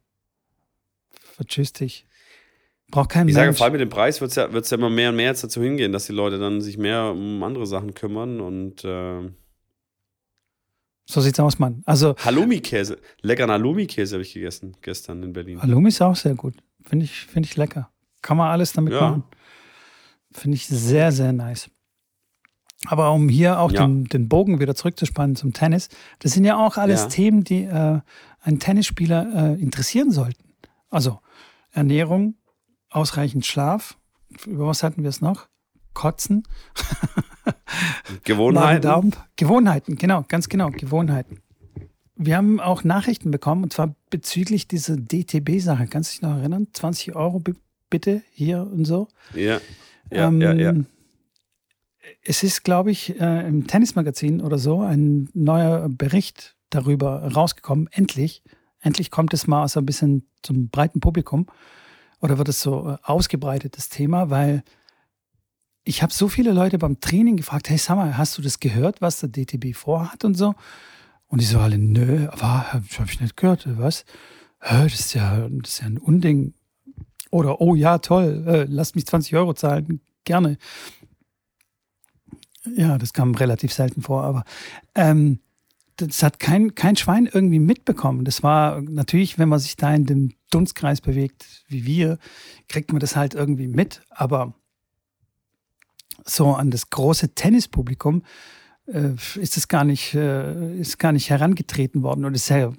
[1.36, 2.06] Vertschüss dich.
[2.90, 3.58] Braucht kein Ich sage, Mensch.
[3.58, 5.42] vor allem mit dem Preis wird es ja, wird's ja immer mehr und mehr jetzt
[5.44, 9.30] dazu hingehen, dass die Leute dann sich mehr um andere Sachen kümmern und äh,
[11.12, 11.82] So sieht's aus, Mann.
[11.84, 12.98] Also Halloumi-Käse.
[13.20, 15.60] Leckeren Halloumi-Käse habe ich gegessen gestern in Berlin.
[15.60, 16.54] Halloumi ist auch sehr gut.
[16.82, 17.90] Finde ich, finde ich lecker.
[18.22, 19.00] Kann man alles damit Ja.
[19.02, 19.24] machen.
[20.32, 21.68] Finde ich sehr, sehr nice.
[22.86, 23.86] Aber um hier auch Ja.
[23.86, 27.08] den, den Bogen wieder zurückzuspannen zum Tennis, das sind ja auch alles Ja.
[27.08, 28.00] Themen, die äh,
[28.40, 30.54] einen Tennisspieler äh, interessieren sollten.
[30.88, 31.20] Also
[31.72, 32.36] Ernährung,
[32.88, 33.98] ausreichend Schlaf.
[34.46, 35.46] Über was hatten wir es noch?
[35.92, 36.44] Kotzen,
[38.24, 38.86] Gewohnheiten.
[38.88, 39.10] Magen-Darm.
[39.36, 41.38] Gewohnheiten, genau, ganz genau, Gewohnheiten.
[42.16, 45.86] Wir haben auch Nachrichten bekommen, und zwar bezüglich dieser DTB-Sache.
[45.88, 46.68] Kannst du dich noch erinnern?
[46.72, 47.54] 20 Euro bi-
[47.90, 49.08] bitte hier und so.
[49.34, 49.60] Ja.
[50.10, 50.74] Ja, Ähm, ja, ja.
[52.24, 57.88] Es ist, glaube ich, äh, im Tennismagazin oder so ein neuer Bericht darüber rausgekommen.
[57.92, 58.42] Endlich.
[58.80, 61.46] Endlich kommt es mal so ein bisschen zum breiten Publikum.
[62.20, 64.62] Oder wird es so äh, ausgebreitet, das Thema, weil
[65.84, 69.00] ich habe so viele Leute beim Training gefragt, hey, sag mal, hast du das gehört,
[69.00, 70.54] was der DTB vorhat und so?
[71.26, 74.04] Und die so alle, nö, aber hab, hab ich nicht gehört, was?
[74.60, 76.54] Das ist ja, das ist ja ein Unding.
[77.30, 80.58] Oder, oh ja, toll, äh, lasst mich 20 Euro zahlen, gerne.
[82.76, 84.44] Ja, das kam relativ selten vor, aber
[84.94, 85.40] ähm,
[85.96, 88.24] das hat kein, kein Schwein irgendwie mitbekommen.
[88.24, 92.18] Das war natürlich, wenn man sich da in dem Dunstkreis bewegt, wie wir,
[92.68, 94.02] kriegt man das halt irgendwie mit.
[94.10, 94.54] Aber
[96.24, 98.22] so an das große Tennispublikum
[98.86, 102.24] äh, ist es gar nicht, äh, ist gar nicht herangetreten worden.
[102.24, 102.72] Und es ist ja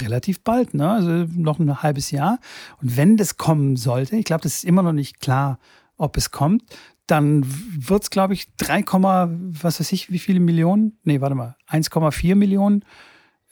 [0.00, 0.90] relativ bald, ne?
[0.90, 2.38] also noch ein halbes Jahr.
[2.80, 5.58] Und wenn das kommen sollte, ich glaube, das ist immer noch nicht klar,
[5.96, 6.62] ob es kommt,
[7.06, 10.98] dann wird es, glaube ich, 3, was weiß ich, wie viele Millionen?
[11.04, 12.84] Nee, warte mal, 1,4 Millionen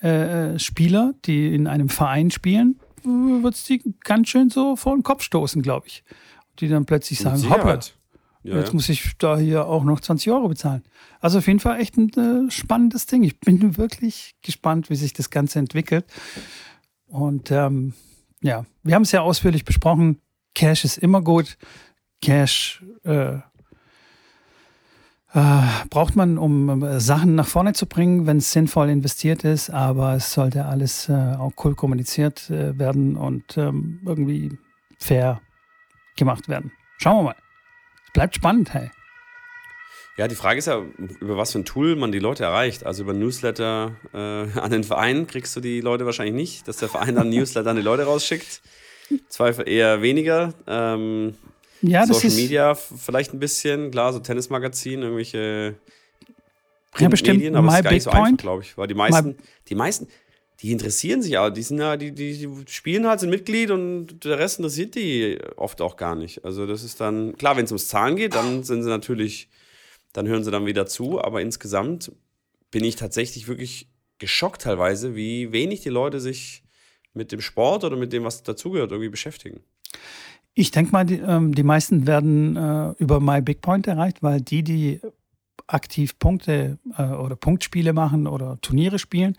[0.00, 5.02] äh, Spieler, die in einem Verein spielen, wird es die ganz schön so vor den
[5.02, 6.04] Kopf stoßen, glaube ich.
[6.60, 7.80] Die dann plötzlich sagen, hoppla,
[8.46, 10.82] ja, jetzt muss ich da hier auch noch 20 Euro bezahlen.
[11.20, 13.22] Also auf jeden Fall echt ein äh, spannendes Ding.
[13.22, 16.06] Ich bin wirklich gespannt, wie sich das Ganze entwickelt.
[17.06, 17.94] Und ähm,
[18.42, 20.20] ja, wir haben es ja ausführlich besprochen.
[20.54, 21.58] Cash ist immer gut.
[22.22, 23.38] Cash äh,
[25.36, 29.70] äh, braucht man, um äh, Sachen nach vorne zu bringen, wenn es sinnvoll investiert ist,
[29.70, 34.58] aber es sollte alles äh, auch cool kommuniziert äh, werden und ähm, irgendwie
[34.98, 35.42] fair
[36.16, 36.72] gemacht werden.
[36.98, 37.45] Schauen wir mal.
[38.16, 38.90] Bleibt spannend, hey.
[40.16, 40.82] Ja, die Frage ist ja,
[41.20, 42.86] über was für ein Tool man die Leute erreicht.
[42.86, 46.88] Also über Newsletter äh, an den Verein kriegst du die Leute wahrscheinlich nicht, dass der
[46.88, 48.62] Verein dann Newsletter an die Leute rausschickt.
[49.28, 50.54] Zweifel eher weniger.
[50.66, 51.34] Ähm,
[51.82, 55.74] ja, Social ist, Media vielleicht ein bisschen, klar, so Tennismagazin, irgendwelche
[56.96, 58.26] ja, bestimmt Medien, aber My es ist gar Big nicht so Point.
[58.26, 58.78] einfach, glaube ich.
[58.78, 59.36] Weil die meisten, My-
[59.68, 60.08] die meisten,
[60.60, 64.38] die interessieren sich auch, die sind ja, die, die, spielen halt, sind Mitglied und der
[64.38, 66.44] Rest interessiert die oft auch gar nicht.
[66.44, 69.48] Also das ist dann, klar, wenn es ums Zahlen geht, dann sind sie natürlich,
[70.12, 72.12] dann hören sie dann wieder zu, aber insgesamt
[72.70, 73.88] bin ich tatsächlich wirklich
[74.18, 76.62] geschockt teilweise, wie wenig die Leute sich
[77.12, 79.60] mit dem Sport oder mit dem, was dazugehört, irgendwie beschäftigen.
[80.54, 84.40] Ich denke mal, die, ähm, die meisten werden äh, über My Big Point erreicht, weil
[84.40, 85.00] die, die
[85.66, 89.36] aktiv Punkte äh, oder Punktspiele machen oder Turniere spielen,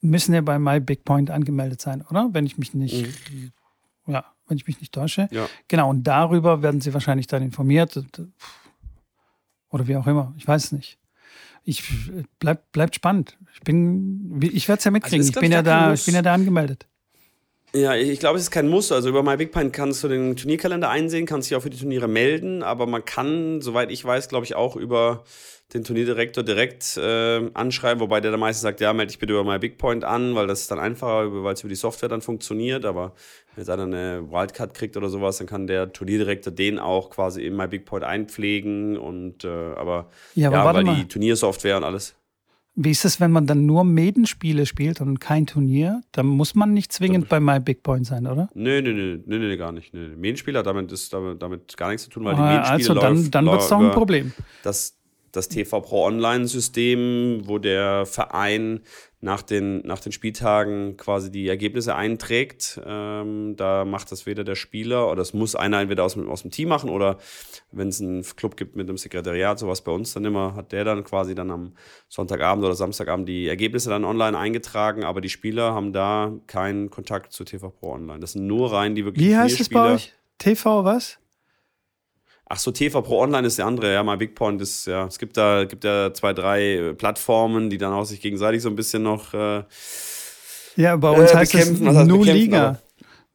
[0.00, 2.30] müssen ja bei My Big Point angemeldet sein, oder?
[2.32, 3.06] Wenn ich mich nicht,
[4.06, 5.28] ja, wenn ich mich nicht täusche.
[5.30, 5.48] Ja.
[5.68, 8.02] Genau, und darüber werden sie wahrscheinlich dann informiert
[9.70, 10.34] oder wie auch immer.
[10.36, 10.98] Ich weiß es nicht.
[11.62, 11.84] Ich
[12.38, 13.36] bleib, bleibt spannend.
[13.54, 15.20] Ich bin, ich werde es ja mitkriegen.
[15.20, 16.86] ist, ich bin ja da, ich bin ja da angemeldet.
[17.72, 18.90] Ja, ich glaube, es ist kein Muss.
[18.90, 22.62] Also über MyBigPint kannst du den Turnierkalender einsehen, kannst dich auch für die Turniere melden,
[22.62, 25.24] aber man kann, soweit ich weiß, glaube ich, auch über
[25.72, 29.44] den Turnierdirektor direkt äh, anschreiben, wobei der dann meistens sagt, ja, melde dich bitte über
[29.44, 33.12] MyBigPoint an, weil das ist dann einfacher, weil es über die Software dann funktioniert, aber
[33.54, 37.42] wenn jetzt einer eine Wildcard kriegt oder sowas, dann kann der Turnierdirektor den auch quasi
[37.44, 40.96] in MyBigPoint einpflegen und äh, aber Ja, aber warte weil mal.
[40.96, 42.16] die Turniersoftware und alles.
[42.76, 46.02] Wie ist es, wenn man dann nur Medenspiele spielt und kein Turnier?
[46.12, 48.48] Dann muss man nicht zwingend bei My Big Point sein, oder?
[48.54, 49.92] Nö, nö, nö, nö, nö, gar nicht.
[49.92, 50.14] Nö.
[50.16, 52.94] Medienspiel hat damit, ist damit, damit gar nichts zu tun, weil die Ah, Medienspiele also
[52.94, 54.32] dann, dann wird es doch ein Problem.
[54.62, 54.96] das,
[55.32, 58.80] das TV Pro Online-System, wo der Verein
[59.22, 62.80] nach den, nach den Spieltagen quasi die Ergebnisse einträgt.
[62.86, 66.42] Ähm, da macht das weder der Spieler oder das muss einer entweder aus, dem- aus
[66.42, 67.18] dem Team machen oder
[67.70, 70.84] wenn es einen Club gibt mit einem Sekretariat, sowas bei uns dann immer, hat der
[70.84, 71.74] dann quasi dann am
[72.08, 77.32] Sonntagabend oder Samstagabend die Ergebnisse dann online eingetragen, aber die Spieler haben da keinen Kontakt
[77.32, 78.20] zu TV Pro Online.
[78.20, 80.14] Das sind nur rein die wirklich Wie heißt es bei euch?
[80.38, 81.18] TV was?
[82.52, 83.92] Ach so, TV Pro Online ist der andere.
[83.92, 87.70] Ja, My Big Point ist, ja, es gibt da, gibt ja zwei, drei äh, Plattformen,
[87.70, 89.32] die dann auch sich gegenseitig so ein bisschen noch.
[89.34, 89.62] Äh,
[90.76, 92.80] Ja, bei uns Äh, heißt es Nu Liga.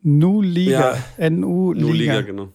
[0.01, 0.97] Nu Liga.
[1.17, 1.29] Ja.
[1.29, 2.21] NU Nu Liga, Liga.
[2.21, 2.49] genau.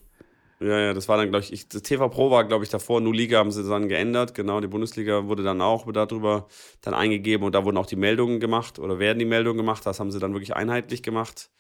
[0.61, 3.01] Ja, ja, das war dann, glaube ich, ich, das TV Pro war, glaube ich, davor.
[3.01, 4.35] Nu Liga haben sie dann geändert.
[4.35, 6.49] Genau, die Bundesliga wurde dann auch darüber
[6.83, 9.87] dann eingegeben und da wurden auch die Meldungen gemacht oder werden die Meldungen gemacht.
[9.87, 11.51] Das haben sie dann wirklich einheitlich gemacht.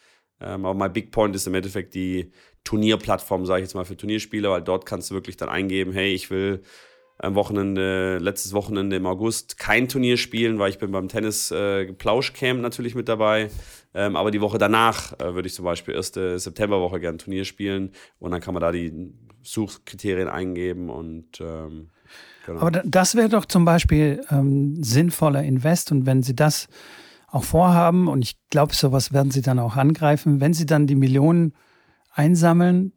[0.42, 2.30] Ähm, aber My Big Point ist im Endeffekt die
[2.64, 6.12] Turnierplattform, sage ich jetzt mal, für Turnierspieler, weil dort kannst du wirklich dann eingeben, hey,
[6.12, 6.62] ich will
[7.18, 11.92] am Wochenende, letztes Wochenende im August kein Turnier spielen, weil ich bin beim Tennis äh,
[11.92, 13.50] Plauschcamp natürlich mit dabei.
[13.92, 17.44] Ähm, aber die Woche danach äh, würde ich zum Beispiel erste Septemberwoche gerne ein Turnier
[17.44, 21.90] spielen und dann kann man da die Suchkriterien eingeben und ähm,
[22.46, 22.60] genau.
[22.60, 26.68] Aber da- das wäre doch zum Beispiel ähm, sinnvoller Invest und wenn Sie das
[27.28, 30.94] auch vorhaben und ich glaube, sowas werden Sie dann auch angreifen, wenn Sie dann die
[30.94, 31.52] Millionen
[32.10, 32.92] einsammeln,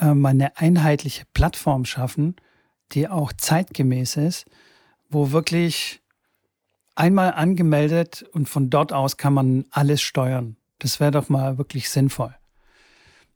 [0.00, 2.36] ähm, eine einheitliche Plattform schaffen,
[2.92, 4.46] die auch zeitgemäß ist,
[5.08, 6.00] wo wirklich
[6.94, 10.56] einmal angemeldet und von dort aus kann man alles steuern.
[10.78, 12.34] Das wäre doch mal wirklich sinnvoll.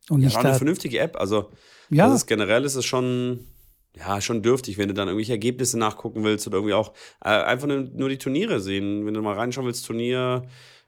[0.09, 1.19] Und ja, nicht war eine vernünftige App.
[1.19, 1.51] Also
[1.89, 3.47] ja, das ist generell ist es schon,
[3.95, 6.93] ja, schon dürftig, wenn du dann irgendwelche Ergebnisse nachgucken willst oder irgendwie auch
[7.23, 9.05] äh, einfach nur, nur, die Turniere sehen.
[9.05, 10.43] Wenn du mal reinschauen willst, Turnier,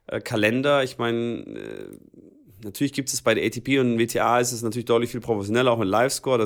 [0.08, 1.98] äh, Kalender, ich meine, äh,
[2.64, 5.78] natürlich gibt es bei der ATP und WTA ist es natürlich deutlich viel professioneller, auch
[5.78, 6.38] mit Livescore.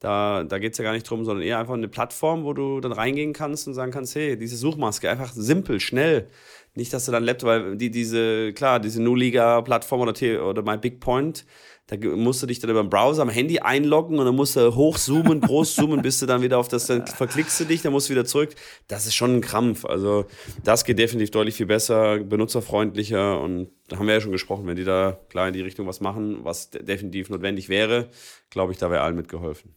[0.00, 2.80] Da da geht es ja gar nicht drum, sondern eher einfach eine Plattform, wo du
[2.80, 6.28] dann reingehen kannst und sagen kannst, hey, diese Suchmaske, einfach simpel, schnell.
[6.74, 11.00] Nicht, dass du dann Laptop, weil die, diese, klar, diese Nu-Liga-Plattform oder, oder My Big
[11.00, 11.44] Point,
[11.88, 14.74] da musst du dich dann über den Browser am Handy einloggen und dann musst du
[14.74, 18.08] hochzoomen, groß zoomen, bis du dann wieder auf das, dann verklickst du dich, dann musst
[18.08, 18.54] du wieder zurück.
[18.88, 19.86] Das ist schon ein Krampf.
[19.86, 20.26] Also
[20.62, 24.76] das geht definitiv deutlich viel besser, benutzerfreundlicher und da haben wir ja schon gesprochen, wenn
[24.76, 28.10] die da klar in die Richtung was machen, was definitiv notwendig wäre,
[28.50, 29.74] glaube ich, da wäre allen mitgeholfen.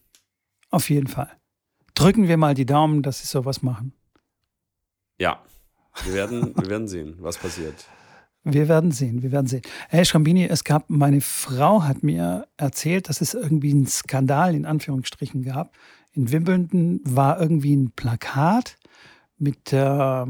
[0.69, 1.31] Auf jeden Fall.
[1.93, 3.93] Drücken wir mal die Daumen, dass sie sowas machen.
[5.17, 5.41] Ja,
[6.03, 7.75] wir werden, wir werden sehen, was passiert.
[8.43, 9.61] Wir werden sehen, wir werden sehen.
[9.89, 14.65] Herr Schrambini, es gab, meine Frau hat mir erzählt, dass es irgendwie einen Skandal in
[14.65, 15.75] Anführungsstrichen gab.
[16.13, 18.77] In Wimbledon war irgendwie ein Plakat
[19.37, 20.25] mit, äh,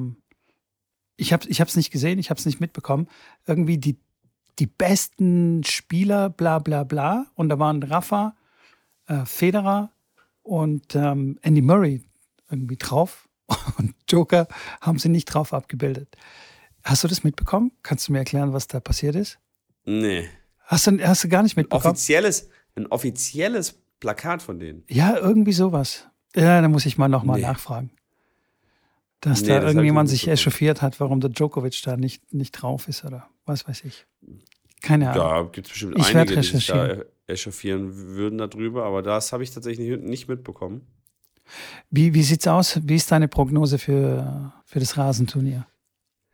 [1.15, 3.07] ich habe es nicht gesehen, ich habe es nicht mitbekommen,
[3.47, 3.97] irgendwie die,
[4.59, 7.27] die besten Spieler, bla bla bla.
[7.35, 8.35] Und da waren Rafa,
[9.07, 9.91] äh, Federer
[10.43, 12.03] und ähm, Andy Murray
[12.49, 13.29] irgendwie drauf.
[13.77, 14.47] Und Joker
[14.79, 16.15] haben sie nicht drauf abgebildet.
[16.83, 17.71] Hast du das mitbekommen?
[17.83, 19.39] Kannst du mir erklären, was da passiert ist?
[19.85, 20.29] Nee.
[20.65, 21.93] Hast du, hast du gar nicht mitbekommen?
[21.93, 24.83] Offizielles, ein offizielles Plakat von denen.
[24.89, 26.07] Ja, irgendwie sowas.
[26.35, 27.45] Ja, da muss ich mal nochmal nee.
[27.45, 27.91] nachfragen.
[29.19, 32.87] Dass nee, da das irgendjemand sich echauffiert hat, warum der Djokovic da nicht, nicht drauf
[32.87, 34.07] ist oder was weiß ich.
[34.81, 35.23] Keine Ahnung.
[35.23, 39.43] Da gibt es bestimmt ich einige, die sich da echauffieren würden darüber, aber das habe
[39.43, 40.87] ich tatsächlich nicht mitbekommen.
[41.89, 42.79] Wie, wie sieht's aus?
[42.83, 45.67] Wie ist deine Prognose für, für das Rasenturnier?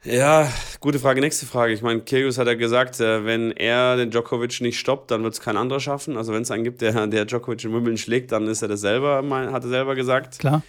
[0.03, 1.21] Ja, gute Frage.
[1.21, 1.73] Nächste Frage.
[1.73, 5.33] Ich meine, Kyrgios hat ja gesagt, äh, wenn er den Djokovic nicht stoppt, dann wird
[5.33, 6.17] es kein anderer schaffen.
[6.17, 8.81] Also wenn es einen gibt, der, der Djokovic in Wimbledon schlägt, dann ist er das
[8.81, 10.39] selber, hat er selber gesagt.
[10.39, 10.61] Klar.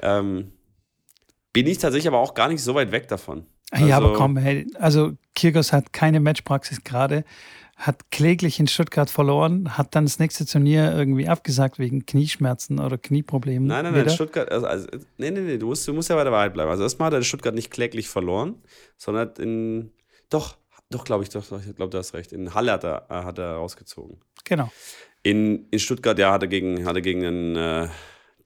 [0.00, 0.52] Ähm,
[1.52, 3.46] bin ich tatsächlich aber auch gar nicht so weit weg davon.
[3.70, 7.24] Also, ja, aber also komm, hey, also Kyrgios hat keine Matchpraxis gerade
[7.76, 12.96] hat kläglich in Stuttgart verloren, hat dann das nächste Turnier irgendwie abgesagt wegen Knieschmerzen oder
[12.96, 13.68] Knieproblemen.
[13.68, 16.24] Nein, nein, nein, Stuttgart, also, also, nee, nee, nee, du musst, du musst ja bei
[16.24, 16.70] der Wahrheit bleiben.
[16.70, 18.54] Also erstmal hat er in Stuttgart nicht kläglich verloren,
[18.96, 19.90] sondern in,
[20.30, 20.56] doch,
[20.90, 22.32] doch, glaube ich, doch, doch, ich glaube, du hast recht.
[22.32, 24.18] In Halle hat er, äh, hat er rausgezogen.
[24.44, 24.70] Genau.
[25.22, 27.88] In, in Stuttgart, ja, hat er gegen, hat er gegen einen äh,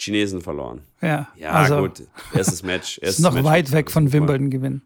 [0.01, 0.83] Chinesen verloren.
[1.03, 2.03] Ja, ja also, gut.
[2.35, 2.99] Erstes Match.
[3.03, 4.83] Erstes ist noch Match weit weg von Wimbledon gewinnen.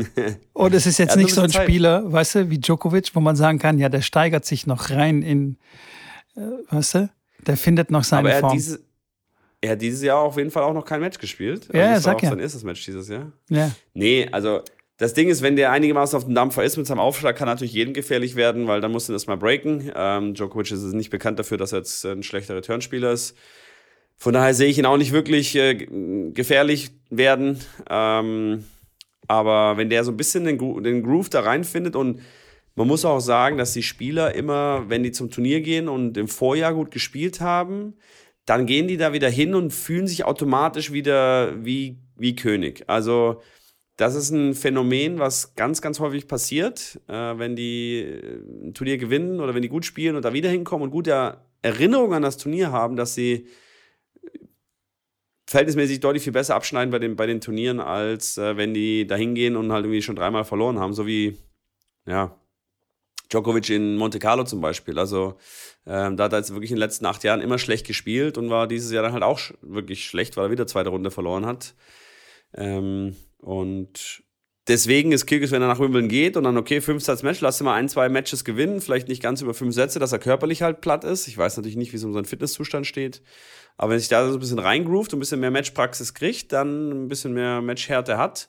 [0.52, 1.64] Und es ist jetzt nicht so ein Zeit.
[1.64, 5.22] Spieler, weißt du, wie Djokovic, wo man sagen kann, ja, der steigert sich noch rein
[5.22, 5.56] in,
[6.36, 7.10] äh, weißt du,
[7.46, 8.50] der findet noch seine Aber er Form.
[8.50, 8.80] Hat diese,
[9.60, 11.68] er hat dieses Jahr auf jeden Fall auch noch kein Match gespielt.
[11.68, 12.28] Also ja, das sag war auch ja.
[12.30, 13.32] sein erstes Match dieses Jahr.
[13.48, 13.70] Ja.
[13.94, 14.60] Nee, also
[14.98, 17.74] das Ding ist, wenn der einigermaßen auf dem Dampfer ist mit seinem Aufschlag, kann natürlich
[17.74, 19.92] jedem gefährlich werden, weil dann muss er erstmal breaken.
[19.94, 23.36] Ähm, Djokovic ist nicht bekannt dafür, dass er jetzt ein schlechter Returnspieler ist.
[24.16, 25.74] Von daher sehe ich ihn auch nicht wirklich äh,
[26.32, 27.58] gefährlich werden.
[27.90, 28.64] Ähm,
[29.28, 32.20] aber wenn der so ein bisschen den, Gro den Groove da reinfindet und
[32.74, 36.28] man muss auch sagen, dass die Spieler immer, wenn die zum Turnier gehen und im
[36.28, 37.94] Vorjahr gut gespielt haben,
[38.44, 42.84] dann gehen die da wieder hin und fühlen sich automatisch wieder wie, wie König.
[42.86, 43.40] Also
[43.96, 48.98] das ist ein Phänomen, was ganz, ganz häufig passiert, äh, wenn die äh, ein Turnier
[48.98, 52.36] gewinnen oder wenn die gut spielen und da wieder hinkommen und gute Erinnerungen an das
[52.36, 53.46] Turnier haben, dass sie
[55.46, 59.16] verhältnismäßig deutlich viel besser abschneiden bei den, bei den Turnieren, als äh, wenn die da
[59.16, 61.36] hingehen und halt irgendwie schon dreimal verloren haben, so wie,
[62.06, 62.36] ja,
[63.30, 64.98] Djokovic in Monte Carlo zum Beispiel.
[64.98, 65.36] Also
[65.86, 68.50] ähm, da hat er jetzt wirklich in den letzten acht Jahren immer schlecht gespielt und
[68.50, 71.74] war dieses Jahr dann halt auch wirklich schlecht, weil er wieder zweite Runde verloren hat.
[72.54, 74.22] Ähm, und
[74.68, 77.60] deswegen ist Kyrgios, wenn er nach Wimbledon geht und dann, okay, fünf Satz Match, lass
[77.60, 80.62] ihn mal ein, zwei Matches gewinnen, vielleicht nicht ganz über fünf Sätze, dass er körperlich
[80.62, 81.28] halt platt ist.
[81.28, 83.22] Ich weiß natürlich nicht, wie es um seinen Fitnesszustand steht.
[83.76, 87.04] Aber wenn sich da so ein bisschen reingroovt und ein bisschen mehr Matchpraxis kriegt, dann
[87.04, 88.48] ein bisschen mehr Matchhärte hat,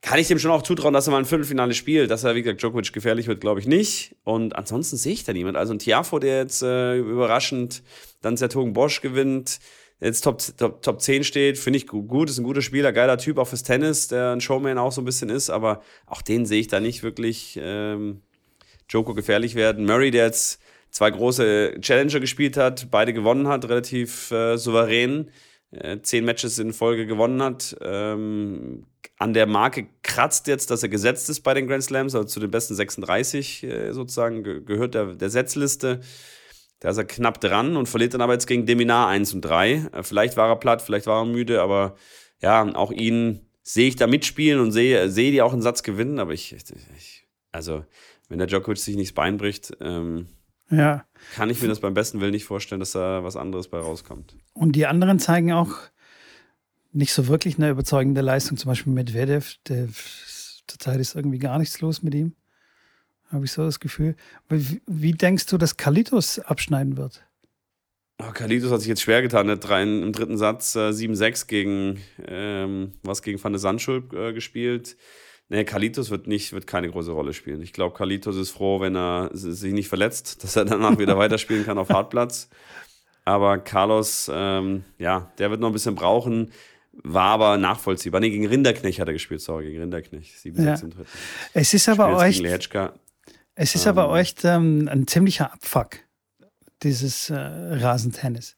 [0.00, 2.10] kann ich dem schon auch zutrauen, dass er mal ein Viertelfinale spielt.
[2.10, 4.16] Dass er, wie gesagt, Djokovic gefährlich wird, glaube ich nicht.
[4.24, 5.56] Und ansonsten sehe ich da niemand.
[5.56, 7.82] Also ein Tiafo, der jetzt äh, überraschend
[8.20, 9.58] dann Zertogen Bosch gewinnt,
[10.00, 13.38] jetzt Top, Top, Top 10 steht, finde ich gut, ist ein guter Spieler, geiler Typ,
[13.38, 16.60] auch fürs Tennis, der ein Showman auch so ein bisschen ist, aber auch den sehe
[16.60, 18.22] ich da nicht wirklich ähm,
[18.88, 19.84] Joko gefährlich werden.
[19.84, 20.60] Murray, der jetzt
[20.90, 25.30] zwei große Challenger gespielt hat, beide gewonnen hat, relativ äh, souverän,
[25.70, 27.76] äh, zehn Matches in Folge gewonnen hat.
[27.82, 28.86] Ähm,
[29.18, 32.40] an der Marke kratzt jetzt, dass er gesetzt ist bei den Grand Slams, also zu
[32.40, 36.00] den besten 36 äh, sozusagen, ge gehört der, der Setzliste.
[36.80, 39.72] Da ist er knapp dran und verliert dann aber jetzt gegen Deminar 1 und 3.
[39.92, 41.96] Äh, vielleicht war er platt, vielleicht war er müde, aber
[42.40, 46.18] ja, auch ihn sehe ich da mitspielen und sehe, sehe die auch einen Satz gewinnen,
[46.18, 47.84] aber ich, ich also,
[48.28, 50.28] wenn der Djokovic sich nicht das Bein bricht, ähm,
[50.70, 51.04] Ja.
[51.34, 54.36] Kann ich mir das beim besten Willen nicht vorstellen, dass da was anderes bei rauskommt.
[54.52, 55.72] Und die anderen zeigen auch
[56.92, 58.56] nicht so wirklich eine überzeugende Leistung.
[58.56, 59.88] Zum Beispiel Medvedev, der
[60.66, 62.34] zurzeit ist irgendwie gar nichts los mit ihm.
[63.30, 64.16] Habe ich so das Gefühl.
[64.48, 67.24] Wie, wie denkst du, dass Kalitos abschneiden wird?
[68.20, 69.48] Oh, Kalitos hat sich jetzt schwer getan.
[69.48, 74.12] Er hat drei, im dritten Satz äh, 7-6 gegen ähm, was gegen Van de Sandschulp
[74.12, 74.96] äh, gespielt.
[75.50, 77.62] Nee, Kalitos wird nicht, wird keine große Rolle spielen.
[77.62, 81.64] Ich glaube, Kalitos ist froh, wenn er sich nicht verletzt, dass er danach wieder weiterspielen
[81.64, 82.48] kann auf Hartplatz.
[83.24, 86.50] Aber Carlos, ähm, ja, der wird noch ein bisschen brauchen.
[86.92, 88.20] War aber nachvollziehbar.
[88.20, 90.34] Nee, gegen Rinderknecht hat er gespielt, sorry, gegen Rinderknecht.
[90.34, 90.74] 7-6 ja.
[90.74, 91.08] im dritten.
[91.52, 92.42] Es ist aber echt.
[93.60, 95.98] Es ist ähm, aber echt ähm, ein ziemlicher Abfuck,
[96.84, 98.56] dieses äh, Rasentennis.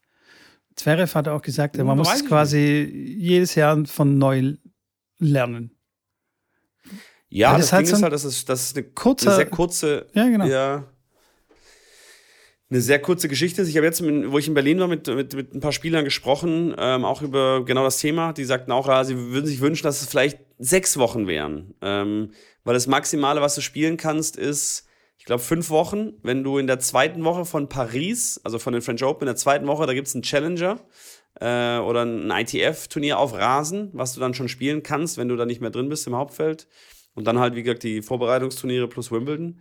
[0.76, 4.56] Zverev hat auch gesagt, man muss es quasi jedes Jahr von neu
[5.18, 5.70] lernen.
[7.30, 9.46] Ja, das, das Ding so ist halt, dass es, das ist eine, kurze, eine sehr
[9.46, 10.44] kurze, ja, genau.
[10.44, 10.84] ja,
[12.68, 13.62] eine sehr kurze Geschichte.
[13.62, 16.74] Ich habe jetzt, wo ich in Berlin war, mit, mit, mit ein paar Spielern gesprochen,
[16.76, 18.34] ähm, auch über genau das Thema.
[18.34, 21.72] Die sagten auch, ja, sie würden sich wünschen, dass es vielleicht sechs Wochen wären.
[21.80, 22.32] Ähm,
[22.64, 24.86] weil das Maximale, was du spielen kannst, ist,
[25.30, 26.14] glaube, fünf Wochen.
[26.22, 29.36] Wenn du in der zweiten Woche von Paris, also von den French Open, in der
[29.36, 30.80] zweiten Woche, da gibt es einen Challenger
[31.40, 35.46] äh, oder ein ITF-Turnier auf Rasen, was du dann schon spielen kannst, wenn du da
[35.46, 36.66] nicht mehr drin bist im Hauptfeld.
[37.14, 39.60] Und dann halt, wie gesagt, die Vorbereitungsturniere plus Wimbledon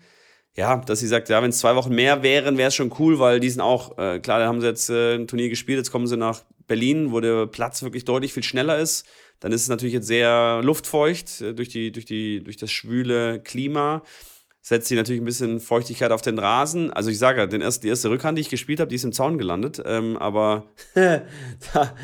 [0.55, 3.20] ja, dass sie sagt, ja, wenn es zwei Wochen mehr wären, wäre es schon cool,
[3.20, 5.91] weil die sind auch, äh, klar, da haben sie jetzt äh, ein Turnier gespielt, jetzt
[5.91, 9.05] kommen sie nach Berlin, wo der Platz wirklich deutlich viel schneller ist.
[9.39, 13.39] Dann ist es natürlich jetzt sehr luftfeucht äh, durch, die, durch, die, durch das schwüle
[13.39, 14.03] Klima.
[14.62, 16.91] Setzt sie natürlich ein bisschen Feuchtigkeit auf den Rasen.
[16.91, 19.14] Also ich sage, den erst, die erste Rückhand, die ich gespielt habe, die ist im
[19.14, 19.82] Zaun gelandet.
[19.86, 21.95] Ähm, aber da,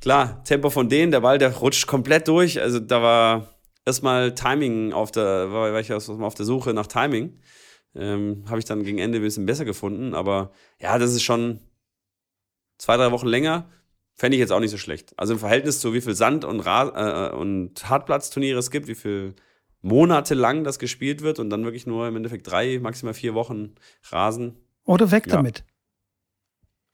[0.00, 2.60] klar, Tempo von denen, der Ball, der rutscht komplett durch.
[2.60, 3.54] Also da war
[3.86, 7.38] erstmal Timing auf der, war ich erstmal auf der Suche nach Timing.
[7.94, 10.14] Ähm, Habe ich dann gegen Ende ein bisschen besser gefunden.
[10.14, 11.60] Aber ja, das ist schon
[12.78, 13.70] zwei, drei Wochen länger.
[14.14, 15.14] Fände ich jetzt auch nicht so schlecht.
[15.16, 18.94] Also im Verhältnis zu wie viel Sand- und, Ra äh, und Hartplatzturniere es gibt, wie
[18.94, 19.34] viel
[19.82, 23.74] Monate lang das gespielt wird und dann wirklich nur im Endeffekt drei, maximal vier Wochen
[24.10, 24.56] Rasen.
[24.84, 25.34] Oder weg ja.
[25.34, 25.64] damit.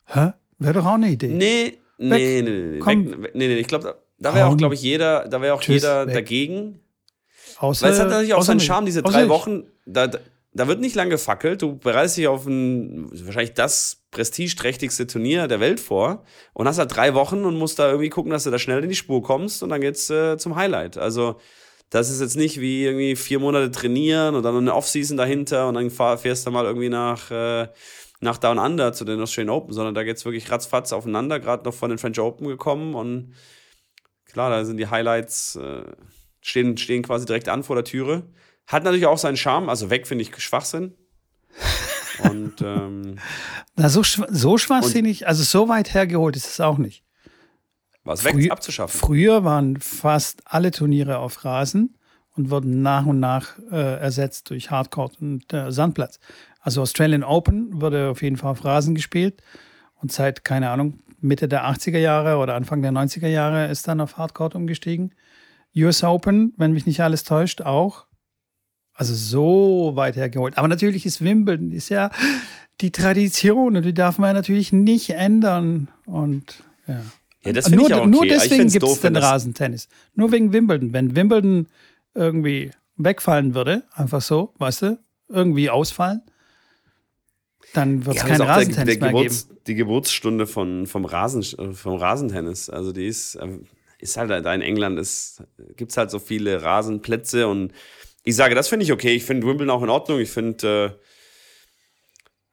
[0.06, 0.32] Hä?
[0.58, 1.28] Wäre doch auch eine Idee.
[1.28, 3.22] Nee, nee, nee, nee, Komm.
[3.22, 5.82] Weg, nee, nee, ich glaube, da, wäre auch, glaube ich, jeder, da wäre auch Tschüss,
[5.82, 6.14] jeder weg.
[6.14, 6.80] dagegen.
[7.58, 9.64] Außer, Weil es hat natürlich auch seinen Charme, diese drei Wochen.
[9.84, 10.08] Da,
[10.52, 11.62] da wird nicht lange gefackelt.
[11.62, 16.24] Du bereitest dich auf ein, wahrscheinlich das prestigeträchtigste Turnier der Welt vor
[16.54, 18.88] und hast halt drei Wochen und musst da irgendwie gucken, dass du da schnell in
[18.88, 20.96] die Spur kommst und dann geht's äh, zum Highlight.
[20.98, 21.38] Also,
[21.90, 25.74] das ist jetzt nicht wie irgendwie vier Monate trainieren und dann eine Offseason dahinter und
[25.74, 27.68] dann fahr, fährst du mal irgendwie nach, äh,
[28.20, 31.74] nach Down Under zu den Australian Open, sondern da geht's wirklich ratzfatz aufeinander, gerade noch
[31.74, 33.34] von den French Open gekommen und
[34.26, 35.84] klar, da sind die Highlights, äh,
[36.40, 38.24] stehen, stehen quasi direkt an vor der Türe.
[38.66, 40.94] Hat natürlich auch seinen Charme, also weg finde ich Schwachsinn.
[42.22, 43.16] Und ähm,
[43.76, 47.04] Na, so, so schwachsinnig, also so weit hergeholt ist es auch nicht.
[48.08, 48.98] Was weg Frü abzuschaffen.
[48.98, 51.96] Früher waren fast alle Turniere auf Rasen
[52.36, 56.18] und wurden nach und nach äh, ersetzt durch Hardcourt und äh, Sandplatz.
[56.60, 59.42] Also Australian Open wurde auf jeden Fall auf Rasen gespielt
[60.00, 64.00] und seit, keine Ahnung, Mitte der 80er Jahre oder Anfang der 90er Jahre ist dann
[64.00, 65.14] auf Hardcourt umgestiegen.
[65.76, 68.06] US Open, wenn mich nicht alles täuscht, auch.
[68.94, 70.58] Also so weit hergeholt.
[70.58, 72.10] Aber natürlich ist Wimbledon ist ja
[72.80, 75.88] die Tradition und die darf man natürlich nicht ändern.
[76.06, 77.02] Und ja.
[77.48, 78.08] Ja, das nur, ich auch okay.
[78.08, 79.88] nur deswegen gibt es den Rasentennis.
[80.14, 80.92] Nur wegen Wimbledon.
[80.92, 81.66] Wenn Wimbledon
[82.14, 86.22] irgendwie wegfallen würde, einfach so, weißt du, irgendwie ausfallen,
[87.74, 89.60] dann wird es ja, kein Rasentennis der, der mehr Geburts, geben.
[89.66, 91.42] Die Geburtsstunde von, vom, Rasen,
[91.74, 93.58] vom Rasentennis, also die ist, äh,
[93.98, 94.96] ist halt da in England,
[95.76, 97.72] gibt es halt so viele Rasenplätze und
[98.24, 99.14] ich sage, das finde ich okay.
[99.14, 100.20] Ich finde Wimbledon auch in Ordnung.
[100.20, 101.07] Ich finde, äh,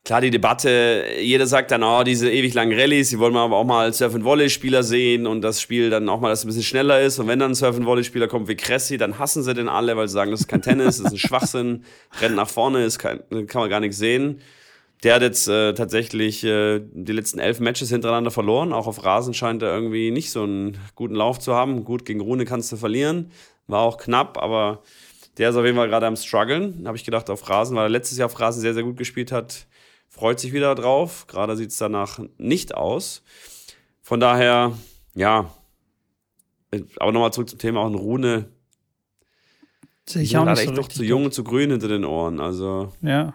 [0.06, 3.58] klar, die Debatte, jeder sagt dann, oh, diese ewig langen Rallyes, die wollen wir aber
[3.58, 6.64] auch mal als Surf-and-Volley-Spieler sehen und das Spiel dann auch mal, dass es ein bisschen
[6.64, 7.20] schneller ist.
[7.20, 10.14] Und wenn dann ein Surf-and-Volley-Spieler kommt wie Cressy, dann hassen sie den alle, weil sie
[10.14, 11.84] sagen, das ist kein Tennis, das ist ein Schwachsinn,
[12.22, 14.42] rennt nach vorne, ist kein, kann man gar nichts sehen.
[15.04, 18.74] Der hat jetzt äh, tatsächlich äh, die letzten elf Matches hintereinander verloren.
[18.74, 21.84] Auch auf Rasen scheint er irgendwie nicht so einen guten Lauf zu haben.
[21.84, 23.32] Gut, gegen Rune kannst du verlieren.
[23.68, 24.84] War auch knapp, aber
[25.38, 26.84] der ist auf jeden Fall gerade am struggeln.
[26.88, 29.32] Habe ich gedacht, auf Rasen, weil er letztes Jahr auf Rasen sehr, sehr gut gespielt
[29.32, 29.68] hat.
[30.16, 31.28] Freut sich wieder drauf.
[31.28, 33.22] Gerade sieht es danach nicht aus.
[34.02, 34.72] Von daher,
[35.14, 35.52] ja.
[37.00, 38.46] Aber nochmal zurück zum Thema auch ein Rune.
[40.08, 42.40] Sehe ich auch nicht echt so doch zu jung und zu grün hinter den Ohren.
[42.40, 42.94] Also.
[43.02, 43.34] Ja.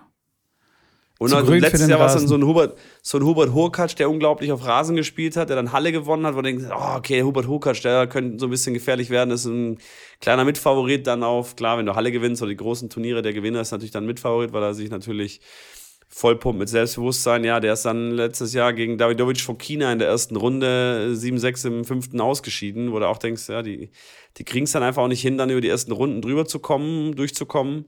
[1.19, 4.09] Und also letztes Jahr war es dann so ein Hubert, so ein Hubert Hurkacz, der
[4.09, 7.23] unglaublich auf Rasen gespielt hat, der dann Halle gewonnen hat, wo du denkst, oh, okay,
[7.23, 9.77] Hubert Hurkacz, der könnte so ein bisschen gefährlich werden, ist ein
[10.23, 13.61] kleiner Mitfavorit dann auf, klar, wenn du Halle gewinnst oder die großen Turniere, der Gewinner
[13.61, 15.43] ist natürlich dann Mitfavorit, weil er sich natürlich
[16.13, 17.45] vollpumpt mit Selbstbewusstsein.
[17.45, 21.67] Ja, der ist dann letztes Jahr gegen Davidovic von China in der ersten Runde 7-6
[21.69, 23.91] im fünften ausgeschieden, wo du auch denkst, ja, die,
[24.37, 26.59] die kriegen es dann einfach auch nicht hin, dann über die ersten Runden drüber zu
[26.59, 27.87] kommen, durchzukommen.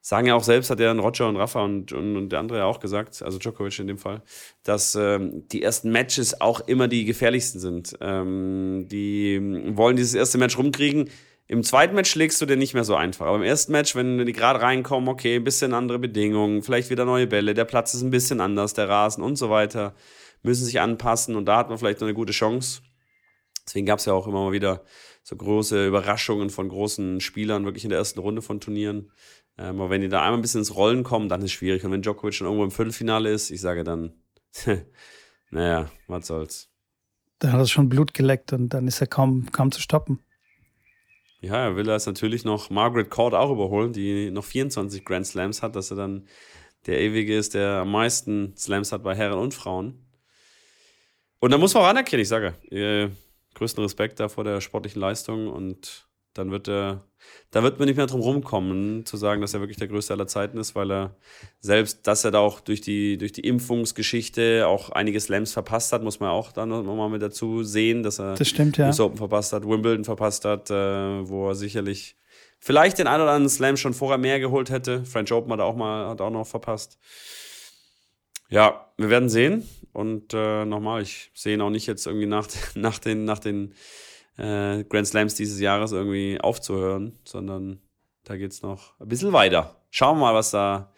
[0.00, 2.58] Sagen ja auch selbst, hat ja dann Roger und Rafa und, und, und der andere
[2.58, 4.22] ja auch gesagt, also Djokovic in dem Fall,
[4.62, 7.98] dass ähm, die ersten Matches auch immer die gefährlichsten sind.
[8.00, 9.38] Ähm, die
[9.76, 11.10] wollen dieses erste Match rumkriegen
[11.50, 13.26] im zweiten Match schlägst du dir nicht mehr so einfach.
[13.26, 17.06] Aber im ersten Match, wenn die gerade reinkommen, okay, ein bisschen andere Bedingungen, vielleicht wieder
[17.06, 19.94] neue Bälle, der Platz ist ein bisschen anders, der Rasen und so weiter,
[20.42, 22.82] müssen sich anpassen und da hat man vielleicht noch eine gute Chance.
[23.66, 24.84] Deswegen gab es ja auch immer mal wieder
[25.22, 29.10] so große Überraschungen von großen Spielern, wirklich in der ersten Runde von Turnieren.
[29.56, 31.82] Ähm, aber wenn die da einmal ein bisschen ins Rollen kommen, dann ist es schwierig.
[31.84, 34.12] Und wenn Djokovic schon irgendwo im Viertelfinale ist, ich sage dann,
[35.50, 36.70] naja, was soll's.
[37.38, 40.20] Da hat er schon Blut geleckt und dann ist er kaum, kaum zu stoppen.
[41.40, 45.62] Ja, er will jetzt natürlich noch Margaret Court auch überholen, die noch 24 Grand Slams
[45.62, 46.26] hat, dass er dann
[46.86, 50.04] der ewige ist, der am meisten Slams hat bei Herren und Frauen.
[51.38, 53.10] Und da muss man auch anerkennen, ich sage, äh,
[53.54, 57.04] größten Respekt da vor der sportlichen Leistung und dann wird er,
[57.50, 60.26] da wird man nicht mehr drum rumkommen, zu sagen, dass er wirklich der größte aller
[60.26, 61.16] Zeiten ist, weil er
[61.60, 66.02] selbst, dass er da auch durch die, durch die Impfungsgeschichte auch einige Slams verpasst hat,
[66.02, 68.88] muss man auch dann nochmal mit dazu sehen, dass er das stimmt, ja.
[68.88, 70.74] US Open verpasst hat, Wimbledon verpasst hat, äh,
[71.28, 72.16] wo er sicherlich
[72.58, 75.04] vielleicht den einen oder anderen Slam schon vorher mehr geholt hätte.
[75.04, 76.98] French Open hat er auch mal, hat auch noch verpasst.
[78.48, 79.68] Ja, wir werden sehen.
[79.92, 83.74] Und äh, nochmal, ich sehe ihn auch nicht jetzt irgendwie nach, nach den, nach den
[84.38, 87.80] äh, Grand Slams dieses Jahres irgendwie aufzuhören, sondern
[88.24, 89.76] da geht es noch ein bisschen weiter.
[89.90, 90.92] Schauen wir mal, was da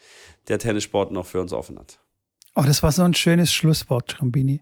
[0.48, 1.98] der Tennissport noch für uns offen hat.
[2.54, 4.60] Oh, das war so ein schönes Schlusswort, Schrambini.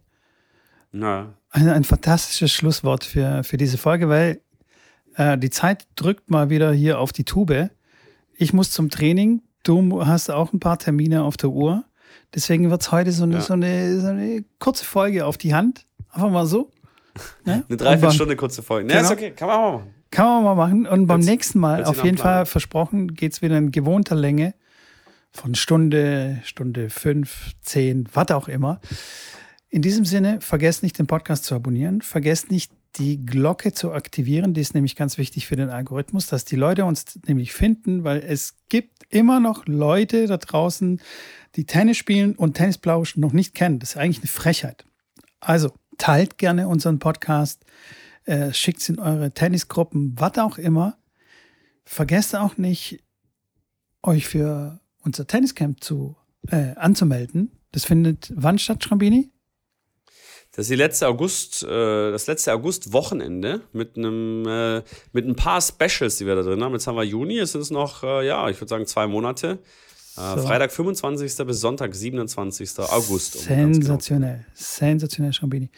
[0.92, 1.34] Ja.
[1.50, 4.40] Ein, ein fantastisches Schlusswort für, für diese Folge, weil
[5.16, 7.70] äh, die Zeit drückt mal wieder hier auf die Tube.
[8.34, 9.42] Ich muss zum Training.
[9.62, 11.84] Du hast auch ein paar Termine auf der Uhr.
[12.34, 13.40] Deswegen wird es heute so eine, ja.
[13.40, 15.86] so, eine, so eine kurze Folge auf die Hand.
[16.10, 16.70] Einfach mal so.
[17.44, 17.64] Ne?
[17.68, 18.88] Eine Dreiviertelstunde kurze Folge.
[18.92, 19.08] Ja, genau.
[19.08, 19.30] ist okay.
[19.32, 19.94] Kann man mal machen.
[20.10, 20.86] Kann man mal machen.
[20.86, 24.54] Und beim jetzt, nächsten Mal, auf jeden Fall versprochen, geht es wieder in gewohnter Länge
[25.30, 28.80] von Stunde, Stunde fünf, zehn, was auch immer.
[29.68, 32.00] In diesem Sinne, vergesst nicht, den Podcast zu abonnieren.
[32.00, 34.54] Vergesst nicht, die Glocke zu aktivieren.
[34.54, 38.24] Die ist nämlich ganz wichtig für den Algorithmus, dass die Leute uns nämlich finden, weil
[38.26, 41.00] es gibt immer noch Leute da draußen,
[41.56, 43.78] die Tennis spielen und Tennisblausch noch nicht kennen.
[43.78, 44.84] Das ist eigentlich eine Frechheit.
[45.40, 47.64] Also, teilt gerne unseren Podcast,
[48.24, 50.96] äh, schickt es in eure Tennisgruppen, was auch immer.
[51.84, 53.03] Vergesst auch nicht,
[54.03, 56.16] euch für unser Tenniscamp zu,
[56.49, 57.53] äh, anzumelden.
[57.72, 59.30] Das findet wann statt, Schrambini?
[60.53, 64.82] Das ist die letzte August, äh, das letzte August-Wochenende mit äh,
[65.12, 66.72] mit ein paar Specials, die wir da drin haben.
[66.72, 69.59] Jetzt haben wir Juni, es sind noch, äh, ja, ich würde sagen zwei Monate.
[70.18, 70.46] Äh, so.
[70.46, 71.46] Freitag 25.
[71.46, 72.78] bis Sonntag 27.
[72.78, 73.36] August.
[73.36, 74.38] Um Sensationell.
[74.38, 75.70] Genau Sensationell, Schrambini.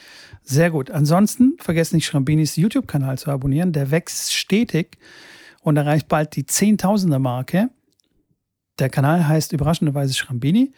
[0.43, 0.91] Sehr gut.
[0.91, 3.72] Ansonsten vergesst nicht, Schrambinis YouTube-Kanal zu abonnieren.
[3.72, 4.99] Der wächst stetig
[5.62, 7.70] und erreicht bald die Zehntausender-Marke.
[8.78, 10.72] Der Kanal heißt überraschenderweise Schrambini.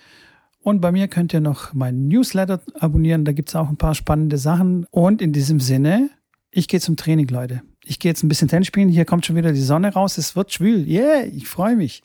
[0.61, 3.25] Und bei mir könnt ihr noch meinen Newsletter abonnieren.
[3.25, 4.87] Da gibt es auch ein paar spannende Sachen.
[4.91, 6.11] Und in diesem Sinne,
[6.51, 7.63] ich gehe zum Training, Leute.
[7.85, 8.89] Ich gehe jetzt ein bisschen Tennis spielen.
[8.89, 10.19] Hier kommt schon wieder die Sonne raus.
[10.19, 10.87] Es wird schwül.
[10.87, 12.03] Yeah, ich freue mich.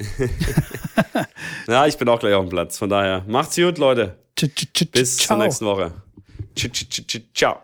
[1.68, 2.78] ja, ich bin auch gleich auf dem Platz.
[2.78, 4.16] Von daher, macht's gut, Leute.
[4.92, 5.92] Bis zur nächsten Woche.
[7.34, 7.60] Ciao.